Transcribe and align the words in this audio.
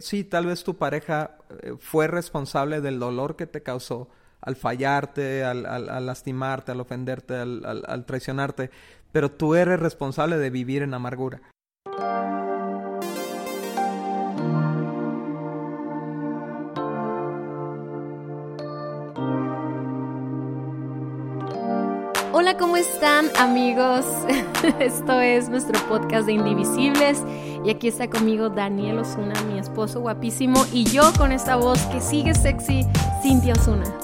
Sí, 0.00 0.22
tal 0.22 0.46
vez 0.46 0.62
tu 0.62 0.76
pareja 0.76 1.38
eh, 1.62 1.74
fue 1.78 2.06
responsable 2.06 2.80
del 2.80 3.00
dolor 3.00 3.34
que 3.34 3.46
te 3.46 3.62
causó 3.62 4.08
al 4.40 4.54
fallarte, 4.54 5.42
al, 5.44 5.62
lastimarte, 6.06 6.70
al 6.70 6.80
ofenderte, 6.80 7.34
al, 7.34 7.64
al 7.64 8.06
traicionarte, 8.06 8.70
pero 9.10 9.32
tú 9.32 9.56
eres 9.56 9.80
responsable 9.80 10.38
de 10.38 10.50
vivir 10.50 10.82
en 10.82 10.94
amargura. 10.94 11.42
Están 22.98 23.30
amigos? 23.38 24.04
Esto 24.80 25.20
es 25.20 25.48
nuestro 25.48 25.78
podcast 25.88 26.26
de 26.26 26.32
Indivisibles 26.32 27.22
y 27.64 27.70
aquí 27.70 27.86
está 27.86 28.10
conmigo 28.10 28.48
Daniel 28.48 28.98
Osuna, 28.98 29.40
mi 29.42 29.56
esposo 29.56 30.00
guapísimo, 30.00 30.66
y 30.72 30.82
yo 30.82 31.12
con 31.16 31.30
esta 31.30 31.54
voz 31.54 31.78
que 31.92 32.00
sigue 32.00 32.34
sexy, 32.34 32.84
Cintia 33.22 33.54
Osuna. 33.54 33.84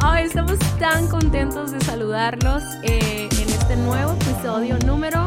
Ay, 0.00 0.24
estamos 0.24 0.58
tan 0.78 1.06
contentos 1.08 1.72
de 1.72 1.80
saludarlos 1.82 2.62
eh, 2.84 3.28
en 3.30 3.48
este 3.50 3.76
nuevo 3.76 4.12
episodio 4.12 4.78
número... 4.86 5.26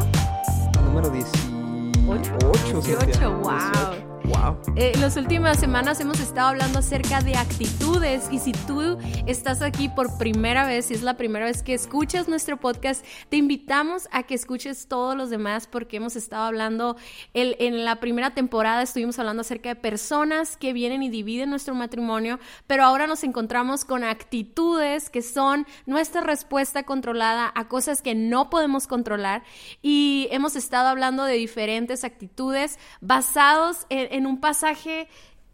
Número 0.88 1.11
18. 1.11 2.81
18, 2.81 3.31
wow. 3.41 4.06
Wow. 4.27 4.58
Eh, 4.76 4.91
en 4.94 4.99
las 4.99 5.16
últimas 5.16 5.58
semanas 5.58 6.02
hemos 6.02 6.20
estado 6.20 6.49
hablando 6.49 6.80
acerca 6.80 7.22
de 7.22 7.38
actitudes 7.38 8.27
y 8.30 8.40
si 8.40 8.52
tú 8.52 8.98
estás 9.26 9.62
aquí 9.62 9.88
por 9.88 10.17
primera 10.17 10.66
vez, 10.66 10.88
si 10.88 10.95
es 10.95 11.02
la 11.02 11.16
primera 11.16 11.45
vez 11.45 11.63
que 11.63 11.73
escuchas 11.73 12.27
nuestro 12.27 12.58
podcast, 12.58 13.05
te 13.30 13.38
invitamos 13.38 14.09
a 14.12 14.23
que 14.23 14.36
escuches 14.36 14.90
todos 14.90 15.16
los 15.16 15.30
demás 15.30 15.67
porque 15.67 15.95
hemos 15.95 16.17
estado 16.17 16.44
hablando, 16.44 16.98
el, 17.34 17.55
en 17.59 17.86
la 17.86 18.02
primera 18.02 18.31
temporada 18.31 18.81
estuvimos 18.81 19.17
hablando 19.17 19.41
acerca 19.41 19.70
de 19.70 19.76
personas 19.76 20.58
que 20.58 20.73
vienen 20.73 21.03
y 21.03 21.09
dividen 21.09 21.50
nuestro 21.50 21.73
matrimonio, 21.73 22.38
pero 22.67 22.84
ahora 22.84 23.08
nos 23.08 23.23
encontramos 23.23 23.86
con 23.86 24.03
actitudes 24.03 25.09
que 25.09 25.22
son 25.22 25.66
nuestra 25.86 26.19
respuesta 26.19 26.84
controlada 26.84 27.50
a 27.56 27.69
cosas 27.69 28.02
que 28.02 28.14
no 28.14 28.50
podemos 28.50 28.88
controlar 28.88 29.44
y 29.81 30.28
hemos 30.31 30.58
estado 30.58 30.89
hablando 30.89 31.23
de 31.23 31.36
diferentes 31.36 32.03
actitudes 32.03 32.78
basados 33.00 33.86
en 33.88 34.16
en 34.16 34.16
un 34.25 34.39
pasaje 34.39 35.07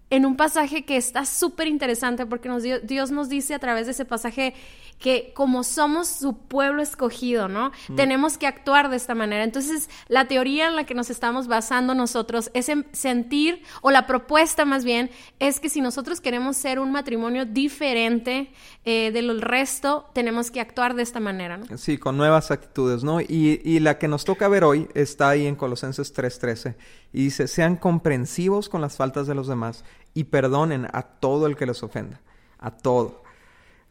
en 0.09 0.27
un 0.27 0.35
pasaje 0.35 0.85
que 0.85 0.95
está 0.95 1.25
súper 1.25 1.67
interesante 1.67 2.27
porque 2.27 2.47
Dios 2.83 3.09
nos 3.09 3.29
dice 3.29 3.55
a 3.55 3.59
través 3.59 3.87
de 3.87 3.93
ese 3.93 4.05
pasaje 4.05 4.53
que 4.99 5.31
como 5.35 5.63
somos 5.63 6.07
su 6.07 6.37
pueblo 6.37 6.81
escogido, 6.81 7.47
¿no? 7.47 7.71
Mm. 7.89 7.95
Tenemos 7.95 8.37
que 8.37 8.47
actuar 8.47 8.89
de 8.89 8.95
esta 8.95 9.15
manera. 9.15 9.43
Entonces, 9.43 9.89
la 10.07 10.27
teoría 10.27 10.67
en 10.67 10.75
la 10.75 10.85
que 10.85 10.93
nos 10.93 11.09
estamos 11.09 11.47
basando 11.47 11.93
nosotros 11.93 12.51
es 12.53 12.69
en 12.69 12.85
sentir, 12.93 13.63
o 13.81 13.91
la 13.91 14.07
propuesta 14.07 14.65
más 14.65 14.83
bien, 14.83 15.09
es 15.39 15.59
que 15.59 15.69
si 15.69 15.81
nosotros 15.81 16.21
queremos 16.21 16.57
ser 16.57 16.79
un 16.79 16.91
matrimonio 16.91 17.45
diferente 17.45 18.51
eh, 18.85 19.11
del 19.11 19.41
resto, 19.41 20.09
tenemos 20.13 20.51
que 20.51 20.61
actuar 20.61 20.95
de 20.95 21.03
esta 21.03 21.19
manera, 21.19 21.57
¿no? 21.57 21.77
Sí, 21.77 21.97
con 21.97 22.17
nuevas 22.17 22.51
actitudes, 22.51 23.03
¿no? 23.03 23.21
Y, 23.21 23.61
y 23.63 23.79
la 23.79 23.97
que 23.97 24.07
nos 24.07 24.25
toca 24.25 24.47
ver 24.47 24.63
hoy 24.63 24.87
está 24.93 25.29
ahí 25.29 25.45
en 25.45 25.55
Colosenses 25.55 26.13
3:13 26.15 26.75
y 27.11 27.25
dice, 27.25 27.47
sean 27.47 27.75
comprensivos 27.75 28.69
con 28.69 28.81
las 28.81 28.97
faltas 28.97 29.27
de 29.27 29.35
los 29.35 29.47
demás 29.47 29.83
y 30.13 30.25
perdonen 30.25 30.87
a 30.91 31.03
todo 31.03 31.47
el 31.47 31.55
que 31.55 31.65
les 31.65 31.83
ofenda, 31.83 32.21
a 32.59 32.71
todo. 32.71 33.23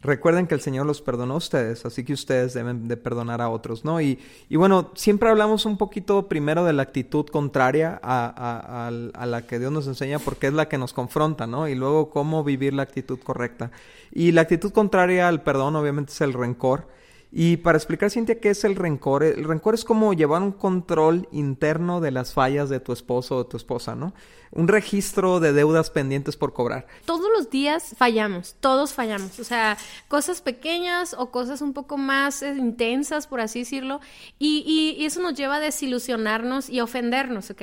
Recuerden 0.03 0.48
que 0.48 0.55
el 0.56 0.61
Señor 0.61 0.84
los 0.84 1.00
perdonó 1.00 1.34
a 1.34 1.36
ustedes, 1.36 1.86
así 1.86 2.05
que 2.05 2.12
ustedes 2.12 2.55
deben 2.55 2.89
de 2.89 2.97
perdonar 2.97 3.41
a 3.41 3.48
otros, 3.48 3.84
¿no? 3.84 4.00
Y, 4.00 4.19
y 4.48 4.56
bueno, 4.56 4.91
siempre 4.95 5.28
hablamos 5.28 5.64
un 5.64 5.78
poquito 5.78 6.28
primero 6.28 6.64
de 6.64 6.72
la 6.72 6.83
actitud 6.83 7.27
contraria 7.27 8.00
a, 8.03 8.89
a, 8.89 9.27
la 9.27 9.47
que 9.47 9.61
Dios 9.61 9.70
nos 9.70 9.86
enseña 9.86 10.19
porque 10.19 10.48
es 10.48 10.55
la 10.55 10.69
que 10.69 10.77
nos 10.77 10.92
confronta, 10.92 11.47
¿no? 11.47 11.69
Y 11.69 11.77
luego 11.77 12.11
cómo 12.11 12.42
vivir 12.42 12.75
la 12.75 12.83
actitud 12.83 13.20
correcta. 13.20 13.70
Y 14.11 14.33
la 14.33 14.41
actitud 14.41 14.73
contraria 14.73 15.29
al 15.29 15.42
perdón 15.42 15.77
obviamente 15.77 16.11
es 16.11 16.20
el 16.20 16.33
rencor. 16.33 16.89
Y 17.34 17.56
para 17.56 17.78
explicar, 17.78 18.10
Cintia, 18.10 18.38
qué 18.38 18.50
es 18.50 18.62
el 18.62 18.76
rencor, 18.76 19.24
el 19.24 19.44
rencor 19.44 19.72
es 19.72 19.86
como 19.86 20.12
llevar 20.12 20.42
un 20.42 20.52
control 20.52 21.28
interno 21.32 22.02
de 22.02 22.10
las 22.10 22.34
fallas 22.34 22.68
de 22.68 22.78
tu 22.78 22.92
esposo 22.92 23.36
o 23.36 23.44
de 23.44 23.48
tu 23.48 23.56
esposa, 23.56 23.94
¿no? 23.94 24.12
Un 24.50 24.68
registro 24.68 25.40
de 25.40 25.54
deudas 25.54 25.88
pendientes 25.88 26.36
por 26.36 26.52
cobrar. 26.52 26.86
Todos 27.06 27.30
los 27.34 27.48
días 27.48 27.94
fallamos, 27.96 28.56
todos 28.60 28.92
fallamos, 28.92 29.40
o 29.40 29.44
sea, 29.44 29.78
cosas 30.08 30.42
pequeñas 30.42 31.16
o 31.18 31.30
cosas 31.30 31.62
un 31.62 31.72
poco 31.72 31.96
más 31.96 32.42
eh, 32.42 32.54
intensas, 32.54 33.26
por 33.26 33.40
así 33.40 33.60
decirlo, 33.60 34.02
y, 34.38 34.62
y, 34.98 35.06
eso 35.06 35.22
nos 35.22 35.32
lleva 35.32 35.56
a 35.56 35.60
desilusionarnos 35.60 36.68
y 36.68 36.82
ofendernos, 36.82 37.50
¿ok? 37.50 37.62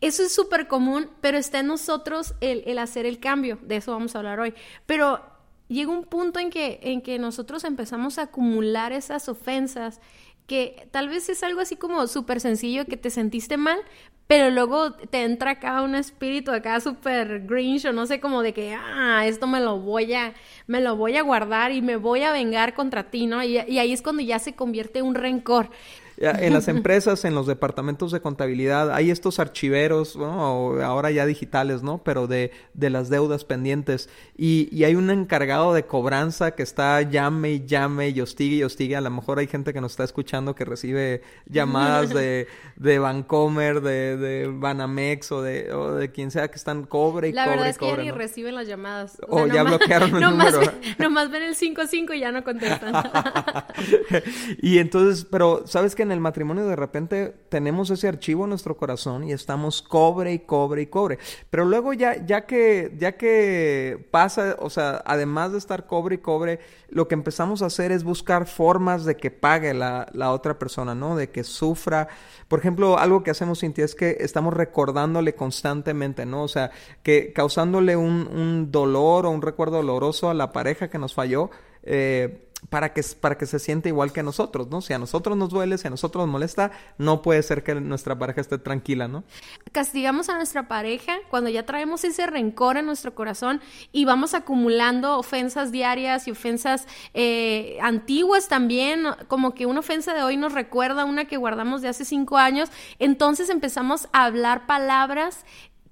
Eso 0.00 0.24
es 0.24 0.34
súper 0.34 0.66
común, 0.66 1.08
pero 1.20 1.38
está 1.38 1.60
en 1.60 1.68
nosotros 1.68 2.34
el, 2.40 2.64
el 2.66 2.80
hacer 2.80 3.06
el 3.06 3.20
cambio, 3.20 3.60
de 3.62 3.76
eso 3.76 3.92
vamos 3.92 4.16
a 4.16 4.18
hablar 4.18 4.40
hoy. 4.40 4.54
Pero 4.86 5.33
llega 5.68 5.90
un 5.90 6.04
punto 6.04 6.38
en 6.40 6.50
que, 6.50 6.80
en 6.82 7.00
que 7.00 7.18
nosotros 7.18 7.64
empezamos 7.64 8.18
a 8.18 8.22
acumular 8.22 8.92
esas 8.92 9.28
ofensas 9.28 10.00
que 10.46 10.88
tal 10.90 11.08
vez 11.08 11.28
es 11.28 11.42
algo 11.42 11.60
así 11.60 11.76
como 11.76 12.06
súper 12.06 12.40
sencillo 12.40 12.84
que 12.84 12.96
te 12.96 13.10
sentiste 13.10 13.56
mal, 13.56 13.78
pero 14.26 14.50
luego 14.50 14.92
te 14.92 15.22
entra 15.22 15.52
acá 15.52 15.82
un 15.82 15.94
espíritu 15.94 16.50
acá 16.50 16.80
súper 16.80 17.46
grinch 17.46 17.84
o 17.84 17.92
no 17.92 18.06
sé 18.06 18.20
como 18.20 18.42
de 18.42 18.54
que, 18.54 18.74
ah, 18.74 19.26
esto 19.26 19.46
me 19.46 19.60
lo 19.60 19.78
voy 19.78 20.14
a, 20.14 20.34
me 20.66 20.80
lo 20.80 20.96
voy 20.96 21.16
a 21.16 21.22
guardar 21.22 21.72
y 21.72 21.82
me 21.82 21.96
voy 21.96 22.22
a 22.22 22.32
vengar 22.32 22.74
contra 22.74 23.10
ti, 23.10 23.26
¿no? 23.26 23.42
Y, 23.42 23.58
ahí 23.58 23.92
es 23.92 24.00
cuando 24.00 24.22
ya 24.22 24.38
se 24.38 24.54
convierte 24.54 25.00
en 25.00 25.06
un 25.06 25.14
rencor. 25.14 25.70
En 26.16 26.52
las 26.52 26.68
empresas, 26.68 27.24
en 27.24 27.34
los 27.34 27.46
departamentos 27.46 28.12
de 28.12 28.20
contabilidad, 28.20 28.92
hay 28.92 29.10
estos 29.10 29.40
archiveros, 29.40 30.16
ahora 30.16 31.10
ya 31.10 31.26
digitales, 31.26 31.82
¿no? 31.82 32.02
Pero 32.04 32.28
de, 32.28 32.52
de 32.74 32.90
las 32.90 33.08
deudas 33.08 33.44
pendientes. 33.44 34.08
Y, 34.36 34.68
y, 34.70 34.84
hay 34.84 34.94
un 34.94 35.10
encargado 35.10 35.74
de 35.74 35.86
cobranza 35.86 36.52
que 36.52 36.62
está 36.62 37.02
llame 37.02 37.52
y 37.52 37.66
llame 37.66 38.10
y 38.10 38.20
hostigue 38.20 38.56
y 38.56 38.62
hostigue. 38.62 38.96
A 38.96 39.00
lo 39.00 39.10
mejor 39.10 39.40
hay 39.40 39.48
gente 39.48 39.72
que 39.72 39.80
nos 39.80 39.92
está 39.92 40.04
escuchando 40.04 40.54
que 40.54 40.64
recibe 40.64 41.22
llamadas 41.46 42.10
de, 42.10 42.46
de 42.76 42.98
Vancomer, 42.98 43.80
de, 43.80 44.16
de 44.16 44.48
Banamex 44.52 45.32
o 45.32 45.42
de, 45.42 45.72
o 45.72 45.94
de 45.94 46.12
quien 46.12 46.30
sea 46.30 46.48
que 46.48 46.56
están 46.56 46.84
cobre 46.84 47.30
y 47.30 47.32
La 47.32 47.44
cobre 47.44 47.56
verdad 47.56 47.70
es 47.70 47.78
que 47.78 47.86
ya 47.88 47.96
ni 47.96 48.10
reciben 48.12 48.54
las 48.54 48.68
llamadas. 48.68 49.18
O, 49.28 49.46
ya 49.46 49.64
bloquearon 49.64 50.14
el 50.14 50.20
número. 50.20 50.60
Ven, 50.60 50.70
nomás 50.98 51.30
ven 51.30 51.42
el 51.42 51.56
55 51.56 52.14
y 52.14 52.20
ya 52.20 52.30
no 52.30 52.44
contestan. 52.44 52.94
y 54.62 54.78
entonces, 54.78 55.26
pero, 55.28 55.64
¿sabes 55.66 55.94
qué? 55.94 56.04
El 56.14 56.20
matrimonio 56.20 56.66
de 56.66 56.76
repente 56.76 57.34
tenemos 57.48 57.90
ese 57.90 58.08
archivo 58.08 58.44
en 58.44 58.50
nuestro 58.50 58.76
corazón 58.76 59.24
y 59.24 59.32
estamos 59.32 59.82
cobre 59.82 60.32
y 60.32 60.38
cobre 60.38 60.82
y 60.82 60.86
cobre. 60.86 61.18
Pero 61.50 61.66
luego 61.66 61.92
ya, 61.92 62.24
ya 62.24 62.46
que, 62.46 62.94
ya 62.98 63.16
que 63.18 64.08
pasa, 64.10 64.56
o 64.58 64.70
sea, 64.70 65.02
además 65.04 65.52
de 65.52 65.58
estar 65.58 65.86
cobre 65.86 66.14
y 66.14 66.18
cobre, 66.18 66.60
lo 66.88 67.08
que 67.08 67.14
empezamos 67.14 67.60
a 67.60 67.66
hacer 67.66 67.92
es 67.92 68.04
buscar 68.04 68.46
formas 68.46 69.04
de 69.04 69.16
que 69.16 69.30
pague 69.30 69.74
la, 69.74 70.06
la 70.12 70.32
otra 70.32 70.58
persona, 70.58 70.94
¿no? 70.94 71.16
De 71.16 71.30
que 71.30 71.44
sufra. 71.44 72.08
Por 72.48 72.58
ejemplo, 72.58 72.98
algo 72.98 73.22
que 73.22 73.30
hacemos, 73.30 73.60
Cintia, 73.60 73.84
es 73.84 73.94
que 73.94 74.16
estamos 74.20 74.54
recordándole 74.54 75.34
constantemente, 75.34 76.24
¿no? 76.24 76.42
O 76.44 76.48
sea, 76.48 76.70
que 77.02 77.32
causándole 77.32 77.96
un, 77.96 78.28
un 78.28 78.70
dolor 78.70 79.26
o 79.26 79.30
un 79.30 79.42
recuerdo 79.42 79.76
doloroso 79.76 80.30
a 80.30 80.34
la 80.34 80.52
pareja 80.52 80.88
que 80.88 80.98
nos 80.98 81.14
falló. 81.14 81.50
Eh, 81.82 82.48
para 82.70 82.92
que, 82.92 83.02
para 83.20 83.36
que 83.36 83.46
se 83.46 83.58
sienta 83.58 83.88
igual 83.88 84.12
que 84.12 84.22
nosotros, 84.22 84.68
¿no? 84.68 84.80
Si 84.80 84.92
a 84.92 84.98
nosotros 84.98 85.36
nos 85.36 85.50
duele, 85.50 85.78
si 85.78 85.86
a 85.86 85.90
nosotros 85.90 86.24
nos 86.24 86.32
molesta, 86.32 86.70
no 86.98 87.22
puede 87.22 87.42
ser 87.42 87.62
que 87.62 87.74
nuestra 87.74 88.18
pareja 88.18 88.40
esté 88.40 88.58
tranquila, 88.58 89.08
¿no? 89.08 89.24
Castigamos 89.72 90.28
a 90.28 90.36
nuestra 90.36 90.68
pareja 90.68 91.16
cuando 91.30 91.50
ya 91.50 91.66
traemos 91.66 92.04
ese 92.04 92.26
rencor 92.26 92.76
en 92.76 92.86
nuestro 92.86 93.14
corazón 93.14 93.60
y 93.92 94.04
vamos 94.04 94.34
acumulando 94.34 95.18
ofensas 95.18 95.72
diarias 95.72 96.26
y 96.28 96.30
ofensas 96.30 96.86
eh, 97.12 97.78
antiguas 97.80 98.48
también, 98.48 99.04
como 99.28 99.54
que 99.54 99.66
una 99.66 99.80
ofensa 99.80 100.14
de 100.14 100.22
hoy 100.22 100.36
nos 100.36 100.52
recuerda 100.52 101.04
una 101.04 101.26
que 101.26 101.36
guardamos 101.36 101.82
de 101.82 101.88
hace 101.88 102.04
cinco 102.04 102.38
años, 102.38 102.70
entonces 102.98 103.50
empezamos 103.50 104.08
a 104.12 104.24
hablar 104.24 104.66
palabras 104.66 105.44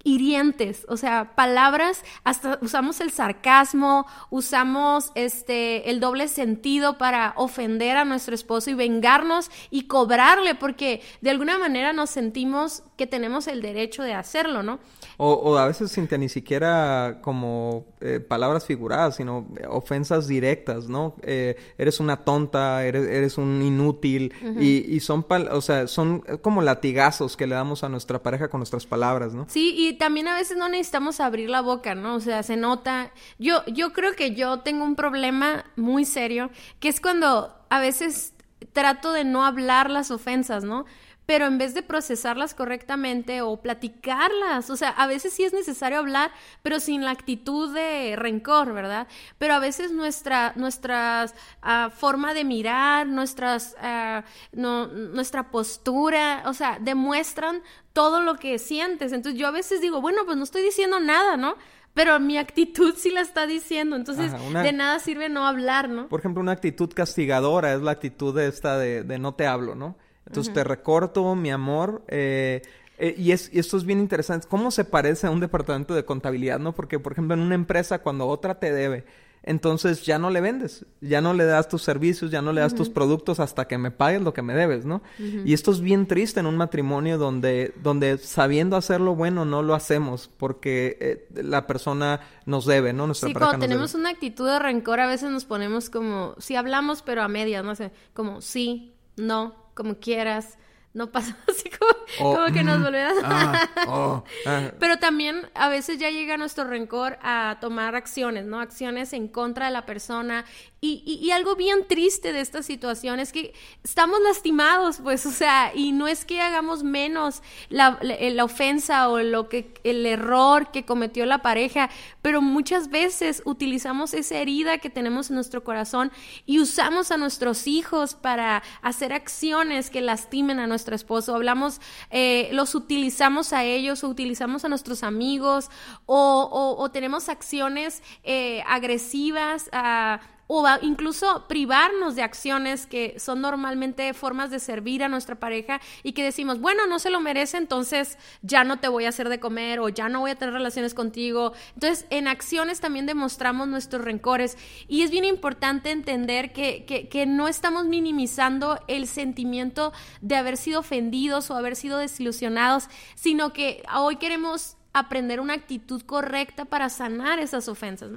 hirientes, 0.04 0.84
o 0.88 0.96
sea, 0.96 1.34
palabras, 1.34 2.04
hasta 2.24 2.58
usamos 2.60 3.00
el 3.00 3.10
sarcasmo, 3.10 4.06
usamos 4.30 5.12
este 5.14 5.90
el 5.90 6.00
doble 6.00 6.28
sentido 6.28 6.98
para 6.98 7.34
ofender 7.36 7.96
a 7.96 8.04
nuestro 8.04 8.34
esposo 8.34 8.70
y 8.70 8.74
vengarnos 8.74 9.50
y 9.70 9.86
cobrarle 9.86 10.54
porque 10.54 11.02
de 11.20 11.30
alguna 11.30 11.58
manera 11.58 11.92
nos 11.92 12.10
sentimos 12.10 12.82
que 12.96 13.06
tenemos 13.06 13.46
el 13.48 13.62
derecho 13.62 14.02
de 14.02 14.14
hacerlo, 14.14 14.62
¿no? 14.62 14.78
O, 15.16 15.56
a 15.56 15.66
veces 15.66 15.90
sin 15.90 16.08
ni 16.18 16.28
siquiera 16.28 17.20
como 17.22 17.86
eh, 18.00 18.18
palabras 18.20 18.66
figuradas, 18.66 19.16
sino 19.16 19.46
ofensas 19.68 20.26
directas, 20.26 20.88
¿no? 20.88 21.14
Eh, 21.22 21.56
eres 21.78 22.00
una 22.00 22.24
tonta, 22.24 22.84
eres, 22.84 23.38
un 23.38 23.62
inútil 23.62 24.32
y, 24.58 24.94
y, 24.94 25.00
son, 25.00 25.24
o 25.52 25.60
sea, 25.60 25.86
son 25.86 26.20
como 26.40 26.60
latigazos 26.60 27.36
que 27.36 27.46
le 27.46 27.54
damos 27.54 27.84
a 27.84 27.88
nuestra 27.88 28.22
pareja 28.22 28.48
con 28.48 28.58
nuestras 28.60 28.86
palabras, 28.86 29.32
¿no? 29.32 29.46
Sí, 29.48 29.74
y 29.76 29.91
también 29.92 30.28
a 30.28 30.34
veces 30.34 30.56
no 30.56 30.68
necesitamos 30.68 31.20
abrir 31.20 31.50
la 31.50 31.60
boca, 31.60 31.94
¿no? 31.94 32.14
O 32.14 32.20
sea, 32.20 32.42
se 32.42 32.56
nota. 32.56 33.10
Yo, 33.38 33.64
yo 33.66 33.92
creo 33.92 34.14
que 34.14 34.34
yo 34.34 34.60
tengo 34.60 34.84
un 34.84 34.96
problema 34.96 35.64
muy 35.76 36.04
serio, 36.04 36.50
que 36.80 36.88
es 36.88 37.00
cuando 37.00 37.56
a 37.70 37.80
veces 37.80 38.34
trato 38.72 39.12
de 39.12 39.24
no 39.24 39.44
hablar 39.44 39.90
las 39.90 40.10
ofensas, 40.10 40.64
¿no? 40.64 40.84
Pero 41.26 41.46
en 41.46 41.58
vez 41.58 41.74
de 41.74 41.82
procesarlas 41.82 42.54
correctamente 42.54 43.42
o 43.42 43.56
platicarlas, 43.60 44.70
o 44.70 44.76
sea, 44.76 44.90
a 44.90 45.06
veces 45.06 45.32
sí 45.32 45.44
es 45.44 45.52
necesario 45.52 45.98
hablar, 45.98 46.32
pero 46.62 46.80
sin 46.80 47.04
la 47.04 47.10
actitud 47.12 47.72
de 47.74 48.16
rencor, 48.16 48.72
¿verdad? 48.72 49.06
Pero 49.38 49.54
a 49.54 49.58
veces 49.58 49.92
nuestra, 49.92 50.52
nuestra 50.56 51.26
ah, 51.62 51.90
forma 51.94 52.34
de 52.34 52.44
mirar, 52.44 53.06
nuestras, 53.06 53.76
ah, 53.80 54.24
no, 54.52 54.88
nuestra 54.88 55.50
postura, 55.50 56.42
o 56.46 56.54
sea, 56.54 56.78
demuestran 56.80 57.62
todo 57.92 58.20
lo 58.22 58.36
que 58.36 58.58
sientes. 58.58 59.12
Entonces 59.12 59.40
yo 59.40 59.46
a 59.46 59.52
veces 59.52 59.80
digo, 59.80 60.00
bueno, 60.00 60.22
pues 60.24 60.36
no 60.36 60.44
estoy 60.44 60.62
diciendo 60.62 60.98
nada, 60.98 61.36
¿no? 61.36 61.56
Pero 61.94 62.18
mi 62.20 62.38
actitud 62.38 62.94
sí 62.96 63.10
la 63.10 63.20
está 63.20 63.46
diciendo, 63.46 63.96
entonces 63.96 64.32
de 64.32 64.72
nada 64.72 64.98
sirve 64.98 65.28
no 65.28 65.46
hablar, 65.46 65.88
¿no? 65.90 66.08
Por 66.08 66.20
ejemplo, 66.20 66.40
una 66.40 66.52
actitud 66.52 66.90
castigadora 66.92 67.74
es 67.74 67.82
la 67.82 67.90
actitud 67.90 68.34
de 68.34 68.48
esta 68.48 68.78
de, 68.78 69.02
de 69.02 69.18
no 69.18 69.34
te 69.34 69.46
hablo, 69.46 69.74
¿no? 69.74 69.96
Entonces 70.26 70.52
te 70.52 70.64
recorto, 70.64 71.34
mi 71.34 71.50
amor. 71.50 72.02
Eh, 72.08 72.62
eh, 72.98 73.14
y, 73.18 73.32
es, 73.32 73.50
y 73.52 73.58
esto 73.58 73.76
es 73.76 73.84
bien 73.84 73.98
interesante. 73.98 74.46
¿Cómo 74.48 74.70
se 74.70 74.84
parece 74.84 75.26
a 75.26 75.30
un 75.30 75.40
departamento 75.40 75.94
de 75.94 76.04
contabilidad, 76.04 76.58
no? 76.58 76.72
Porque, 76.72 76.98
por 76.98 77.12
ejemplo, 77.12 77.34
en 77.34 77.40
una 77.40 77.54
empresa, 77.54 77.98
cuando 78.00 78.28
otra 78.28 78.60
te 78.60 78.72
debe, 78.72 79.04
entonces 79.44 80.06
ya 80.06 80.20
no 80.20 80.30
le 80.30 80.40
vendes, 80.40 80.86
ya 81.00 81.20
no 81.20 81.34
le 81.34 81.44
das 81.44 81.68
tus 81.68 81.82
servicios, 81.82 82.30
ya 82.30 82.42
no 82.42 82.52
le 82.52 82.60
das 82.60 82.76
tus 82.76 82.88
productos 82.88 83.40
hasta 83.40 83.66
que 83.66 83.76
me 83.76 83.90
pagues 83.90 84.22
lo 84.22 84.32
que 84.32 84.42
me 84.42 84.54
debes, 84.54 84.84
¿no? 84.84 85.02
Y 85.18 85.52
esto 85.52 85.72
es 85.72 85.80
bien 85.80 86.06
triste 86.06 86.38
en 86.38 86.46
un 86.46 86.56
matrimonio 86.56 87.18
donde, 87.18 87.74
donde 87.82 88.18
sabiendo 88.18 88.76
hacerlo 88.76 89.16
bueno 89.16 89.44
no 89.44 89.62
lo 89.62 89.74
hacemos 89.74 90.30
porque 90.36 90.96
eh, 91.00 91.42
la 91.42 91.66
persona 91.66 92.20
nos 92.46 92.66
debe, 92.66 92.92
¿no? 92.92 93.08
Nuestra 93.08 93.28
sí, 93.28 93.34
cuando 93.34 93.58
tenemos 93.58 93.94
una 93.96 94.10
actitud 94.10 94.46
de 94.46 94.60
rencor 94.60 95.00
a 95.00 95.08
veces 95.08 95.30
nos 95.30 95.44
ponemos 95.44 95.90
como, 95.90 96.36
sí 96.38 96.54
hablamos 96.54 97.02
pero 97.02 97.22
a 97.22 97.28
medias, 97.28 97.64
no 97.64 97.74
sé, 97.74 97.90
como 98.14 98.40
sí, 98.42 98.94
no, 99.16 99.56
como 99.74 99.96
quieras, 99.98 100.58
no 100.94 101.10
pasa 101.10 101.36
así 101.48 101.70
como, 101.70 102.34
como 102.34 102.52
que 102.52 102.62
nos 102.62 102.78
mm, 102.78 102.82
volvemos. 102.82 103.24
Ah, 103.24 103.68
oh, 103.88 104.24
ah. 104.46 104.70
Pero 104.78 104.98
también 104.98 105.48
a 105.54 105.68
veces 105.68 105.98
ya 105.98 106.10
llega 106.10 106.36
nuestro 106.36 106.64
rencor 106.64 107.18
a 107.22 107.58
tomar 107.60 107.94
acciones, 107.94 108.44
¿no? 108.44 108.60
Acciones 108.60 109.12
en 109.12 109.28
contra 109.28 109.66
de 109.66 109.72
la 109.72 109.86
persona 109.86 110.44
y, 110.84 111.30
algo 111.30 111.54
bien 111.54 111.86
triste 111.86 112.32
de 112.32 112.40
esta 112.40 112.60
situación 112.60 113.20
es 113.20 113.30
que 113.32 113.54
estamos 113.84 114.18
lastimados, 114.20 114.98
pues, 115.00 115.24
o 115.26 115.30
sea, 115.30 115.70
y 115.72 115.92
no 115.92 116.08
es 116.08 116.24
que 116.24 116.40
hagamos 116.40 116.82
menos 116.82 117.40
la, 117.68 118.00
la, 118.02 118.44
ofensa 118.44 119.08
o 119.08 119.20
lo 119.20 119.48
que, 119.48 119.72
el 119.84 120.04
error 120.04 120.72
que 120.72 120.84
cometió 120.84 121.24
la 121.24 121.40
pareja, 121.40 121.88
pero 122.20 122.42
muchas 122.42 122.90
veces 122.90 123.42
utilizamos 123.44 124.12
esa 124.12 124.38
herida 124.38 124.78
que 124.78 124.90
tenemos 124.90 125.30
en 125.30 125.36
nuestro 125.36 125.62
corazón 125.62 126.10
y 126.46 126.58
usamos 126.58 127.12
a 127.12 127.16
nuestros 127.16 127.68
hijos 127.68 128.14
para 128.14 128.64
hacer 128.82 129.12
acciones 129.12 129.88
que 129.88 130.00
lastimen 130.00 130.58
a 130.58 130.66
nuestro 130.82 130.96
esposo. 130.96 131.34
Hablamos, 131.36 131.80
eh, 132.10 132.48
los 132.52 132.74
utilizamos 132.74 133.52
a 133.52 133.62
ellos 133.62 134.02
o 134.02 134.08
utilizamos 134.08 134.64
a 134.64 134.68
nuestros 134.68 135.04
amigos 135.04 135.70
o, 136.06 136.76
o, 136.76 136.90
tenemos 136.90 137.28
acciones 137.28 138.02
eh, 138.24 138.64
agresivas 138.66 139.68
a 139.72 140.20
o 140.46 140.66
incluso 140.82 141.46
privarnos 141.48 142.14
de 142.14 142.22
acciones 142.22 142.86
que 142.86 143.18
son 143.18 143.40
normalmente 143.40 144.12
formas 144.14 144.50
de 144.50 144.58
servir 144.58 145.02
a 145.02 145.08
nuestra 145.08 145.36
pareja 145.36 145.80
y 146.02 146.12
que 146.12 146.24
decimos, 146.24 146.60
bueno, 146.60 146.86
no 146.86 146.98
se 146.98 147.10
lo 147.10 147.20
merece, 147.20 147.56
entonces 147.56 148.18
ya 148.42 148.64
no 148.64 148.78
te 148.78 148.88
voy 148.88 149.06
a 149.06 149.10
hacer 149.10 149.28
de 149.28 149.40
comer 149.40 149.80
o 149.80 149.88
ya 149.88 150.08
no 150.08 150.20
voy 150.20 150.32
a 150.32 150.36
tener 150.36 150.54
relaciones 150.54 150.94
contigo. 150.94 151.52
Entonces, 151.74 152.06
en 152.10 152.28
acciones 152.28 152.80
también 152.80 153.06
demostramos 153.06 153.68
nuestros 153.68 154.04
rencores 154.04 154.58
y 154.88 155.02
es 155.02 155.10
bien 155.10 155.24
importante 155.24 155.90
entender 155.90 156.52
que, 156.52 156.84
que, 156.84 157.26
no 157.26 157.46
estamos 157.46 157.86
minimizando 157.86 158.78
el 158.88 159.06
sentimiento 159.06 159.92
de 160.20 160.36
haber 160.36 160.56
sido 160.56 160.80
ofendidos 160.80 161.50
o 161.50 161.56
haber 161.56 161.76
sido 161.76 161.98
desilusionados, 161.98 162.88
sino 163.14 163.52
que 163.52 163.82
hoy 163.94 164.16
queremos 164.16 164.76
aprender 164.92 165.40
una 165.40 165.54
actitud 165.54 166.02
correcta 166.02 166.64
para 166.64 166.88
sanar 166.88 167.38
esas 167.38 167.68
ofensas. 167.68 168.10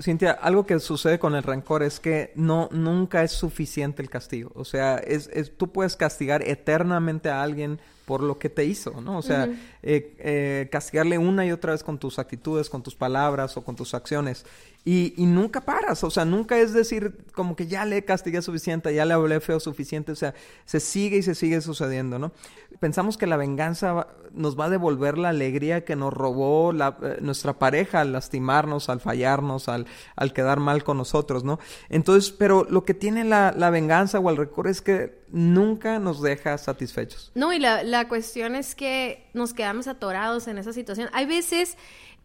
Cintia, 0.00 0.32
algo 0.32 0.66
que 0.66 0.80
sucede 0.80 1.18
con 1.18 1.34
el 1.34 1.42
rencor 1.42 1.82
es 1.82 2.00
que 2.00 2.32
no 2.34 2.68
nunca 2.72 3.22
es 3.22 3.32
suficiente 3.32 4.02
el 4.02 4.10
castigo. 4.10 4.50
O 4.54 4.64
sea, 4.64 4.96
es, 4.96 5.28
es 5.32 5.56
tú 5.56 5.72
puedes 5.72 5.96
castigar 5.96 6.42
eternamente 6.42 7.30
a 7.30 7.42
alguien 7.42 7.78
por 8.06 8.22
lo 8.22 8.38
que 8.38 8.48
te 8.48 8.64
hizo, 8.64 9.00
¿no? 9.00 9.18
O 9.18 9.22
sea, 9.22 9.48
eh, 9.82 10.14
eh, 10.18 10.68
castigarle 10.70 11.18
una 11.18 11.44
y 11.44 11.50
otra 11.50 11.72
vez 11.72 11.82
con 11.82 11.98
tus 11.98 12.20
actitudes, 12.20 12.70
con 12.70 12.82
tus 12.82 12.94
palabras 12.94 13.56
o 13.56 13.64
con 13.64 13.74
tus 13.74 13.94
acciones. 13.94 14.46
Y, 14.88 15.14
y, 15.16 15.26
nunca 15.26 15.62
paras, 15.62 16.04
o 16.04 16.10
sea, 16.10 16.24
nunca 16.24 16.56
es 16.58 16.72
decir 16.72 17.24
como 17.34 17.56
que 17.56 17.66
ya 17.66 17.84
le 17.84 18.04
castigué 18.04 18.40
suficiente, 18.40 18.94
ya 18.94 19.04
le 19.04 19.14
hablé 19.14 19.40
feo 19.40 19.58
suficiente, 19.58 20.12
o 20.12 20.14
sea, 20.14 20.32
se 20.64 20.78
sigue 20.78 21.16
y 21.16 21.22
se 21.24 21.34
sigue 21.34 21.60
sucediendo, 21.60 22.20
¿no? 22.20 22.30
Pensamos 22.78 23.16
que 23.16 23.26
la 23.26 23.36
venganza 23.36 24.06
nos 24.32 24.56
va 24.56 24.66
a 24.66 24.70
devolver 24.70 25.18
la 25.18 25.30
alegría 25.30 25.84
que 25.84 25.96
nos 25.96 26.14
robó 26.14 26.72
eh, 26.72 27.16
nuestra 27.20 27.58
pareja 27.58 28.02
al 28.02 28.12
lastimarnos, 28.12 28.88
al 28.88 29.00
fallarnos, 29.00 29.68
al, 29.68 29.88
al, 30.14 30.32
quedar 30.32 30.60
mal 30.60 30.84
con 30.84 30.98
nosotros, 30.98 31.42
¿no? 31.42 31.58
Entonces, 31.88 32.30
pero 32.30 32.64
lo 32.70 32.84
que 32.84 32.94
tiene 32.94 33.24
la, 33.24 33.52
la 33.56 33.70
venganza 33.70 34.20
o 34.20 34.30
el 34.30 34.36
rencor 34.36 34.68
es 34.68 34.82
que 34.82 35.18
nunca 35.32 35.98
nos 35.98 36.22
deja 36.22 36.58
satisfechos. 36.58 37.32
No, 37.34 37.52
y 37.52 37.58
la, 37.58 37.82
la 37.82 38.06
cuestión 38.06 38.54
es 38.54 38.76
que 38.76 39.26
nos 39.34 39.52
quedamos 39.52 39.88
atorados 39.88 40.46
en 40.46 40.58
esa 40.58 40.72
situación. 40.72 41.08
Hay 41.12 41.26
veces 41.26 41.76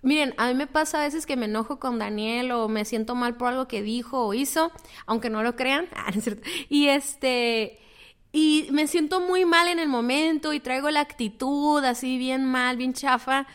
Miren, 0.03 0.33
a 0.37 0.47
mí 0.47 0.55
me 0.55 0.65
pasa 0.65 0.99
a 0.99 1.03
veces 1.03 1.25
que 1.27 1.37
me 1.37 1.45
enojo 1.45 1.79
con 1.79 1.99
Daniel 1.99 2.51
o 2.51 2.67
me 2.67 2.85
siento 2.85 3.13
mal 3.13 3.37
por 3.37 3.49
algo 3.49 3.67
que 3.67 3.83
dijo 3.83 4.25
o 4.25 4.33
hizo, 4.33 4.71
aunque 5.05 5.29
no 5.29 5.43
lo 5.43 5.55
crean. 5.55 5.87
Ah, 5.95 6.11
y 6.69 6.87
este, 6.87 7.79
y 8.31 8.67
me 8.71 8.87
siento 8.87 9.19
muy 9.21 9.45
mal 9.45 9.67
en 9.67 9.77
el 9.79 9.87
momento 9.87 10.53
y 10.53 10.59
traigo 10.59 10.89
la 10.89 11.01
actitud 11.01 11.83
así 11.83 12.17
bien 12.17 12.45
mal, 12.45 12.77
bien 12.77 12.93
chafa. 12.93 13.45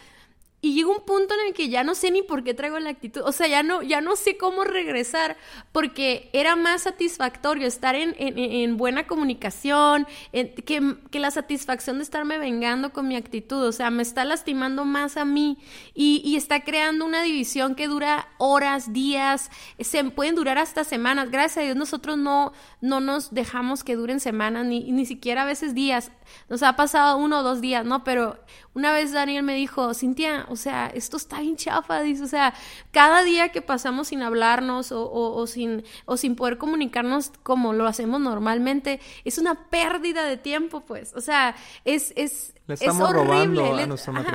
Y 0.66 0.74
llega 0.74 0.88
un 0.88 1.04
punto 1.04 1.32
en 1.32 1.46
el 1.46 1.54
que 1.54 1.68
ya 1.68 1.84
no 1.84 1.94
sé 1.94 2.10
ni 2.10 2.22
por 2.22 2.42
qué 2.42 2.52
traigo 2.52 2.76
la 2.80 2.90
actitud, 2.90 3.22
o 3.24 3.30
sea, 3.30 3.46
ya 3.46 3.62
no, 3.62 3.82
ya 3.82 4.00
no 4.00 4.16
sé 4.16 4.36
cómo 4.36 4.64
regresar, 4.64 5.36
porque 5.70 6.28
era 6.32 6.56
más 6.56 6.82
satisfactorio 6.82 7.68
estar 7.68 7.94
en, 7.94 8.16
en, 8.18 8.76
buena 8.76 9.06
comunicación, 9.06 10.08
que, 10.32 10.96
que, 11.08 11.20
la 11.20 11.30
satisfacción 11.30 11.98
de 11.98 12.02
estarme 12.02 12.38
vengando 12.38 12.92
con 12.92 13.06
mi 13.06 13.14
actitud, 13.14 13.62
o 13.62 13.70
sea, 13.70 13.92
me 13.92 14.02
está 14.02 14.24
lastimando 14.24 14.84
más 14.84 15.16
a 15.16 15.24
mí 15.24 15.56
y, 15.94 16.20
y, 16.24 16.34
está 16.34 16.64
creando 16.64 17.04
una 17.04 17.22
división 17.22 17.76
que 17.76 17.86
dura 17.86 18.26
horas, 18.38 18.92
días, 18.92 19.52
se 19.78 20.02
pueden 20.02 20.34
durar 20.34 20.58
hasta 20.58 20.82
semanas. 20.82 21.30
Gracias 21.30 21.58
a 21.58 21.60
Dios 21.60 21.76
nosotros 21.76 22.18
no, 22.18 22.52
no 22.80 22.98
nos 22.98 23.32
dejamos 23.32 23.84
que 23.84 23.94
duren 23.94 24.18
semanas, 24.18 24.66
ni, 24.66 24.90
ni 24.90 25.06
siquiera 25.06 25.42
a 25.42 25.46
veces 25.46 25.76
días. 25.76 26.10
Nos 26.48 26.62
ha 26.62 26.76
pasado 26.76 27.16
uno 27.16 27.40
o 27.40 27.42
dos 27.42 27.60
días, 27.60 27.84
¿no? 27.84 28.04
Pero 28.04 28.38
una 28.74 28.92
vez 28.92 29.12
Daniel 29.12 29.42
me 29.42 29.54
dijo, 29.54 29.94
Cintia, 29.94 30.46
o 30.48 30.56
sea, 30.56 30.88
esto 30.88 31.16
está 31.16 31.40
bien 31.40 31.56
chafa, 31.56 32.00
dice, 32.02 32.24
o 32.24 32.26
sea, 32.26 32.54
cada 32.90 33.22
día 33.22 33.50
que 33.50 33.62
pasamos 33.62 34.08
sin 34.08 34.22
hablarnos 34.22 34.92
o, 34.92 35.10
o, 35.10 35.46
sin, 35.46 35.84
o 36.04 36.16
sin 36.16 36.36
poder 36.36 36.58
comunicarnos 36.58 37.32
como 37.42 37.72
lo 37.72 37.86
hacemos 37.86 38.20
normalmente, 38.20 39.00
es 39.24 39.38
una 39.38 39.68
pérdida 39.68 40.24
de 40.24 40.36
tiempo, 40.36 40.80
pues, 40.80 41.14
o 41.14 41.20
sea, 41.20 41.56
es, 41.84 42.12
es, 42.16 42.54
es 42.68 43.00
horrible. 43.00 43.88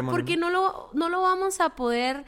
porque 0.10 0.38
no 0.38 0.50
lo, 0.50 0.90
no 0.94 1.10
lo 1.10 1.22
vamos 1.22 1.60
a 1.60 1.76
poder 1.76 2.26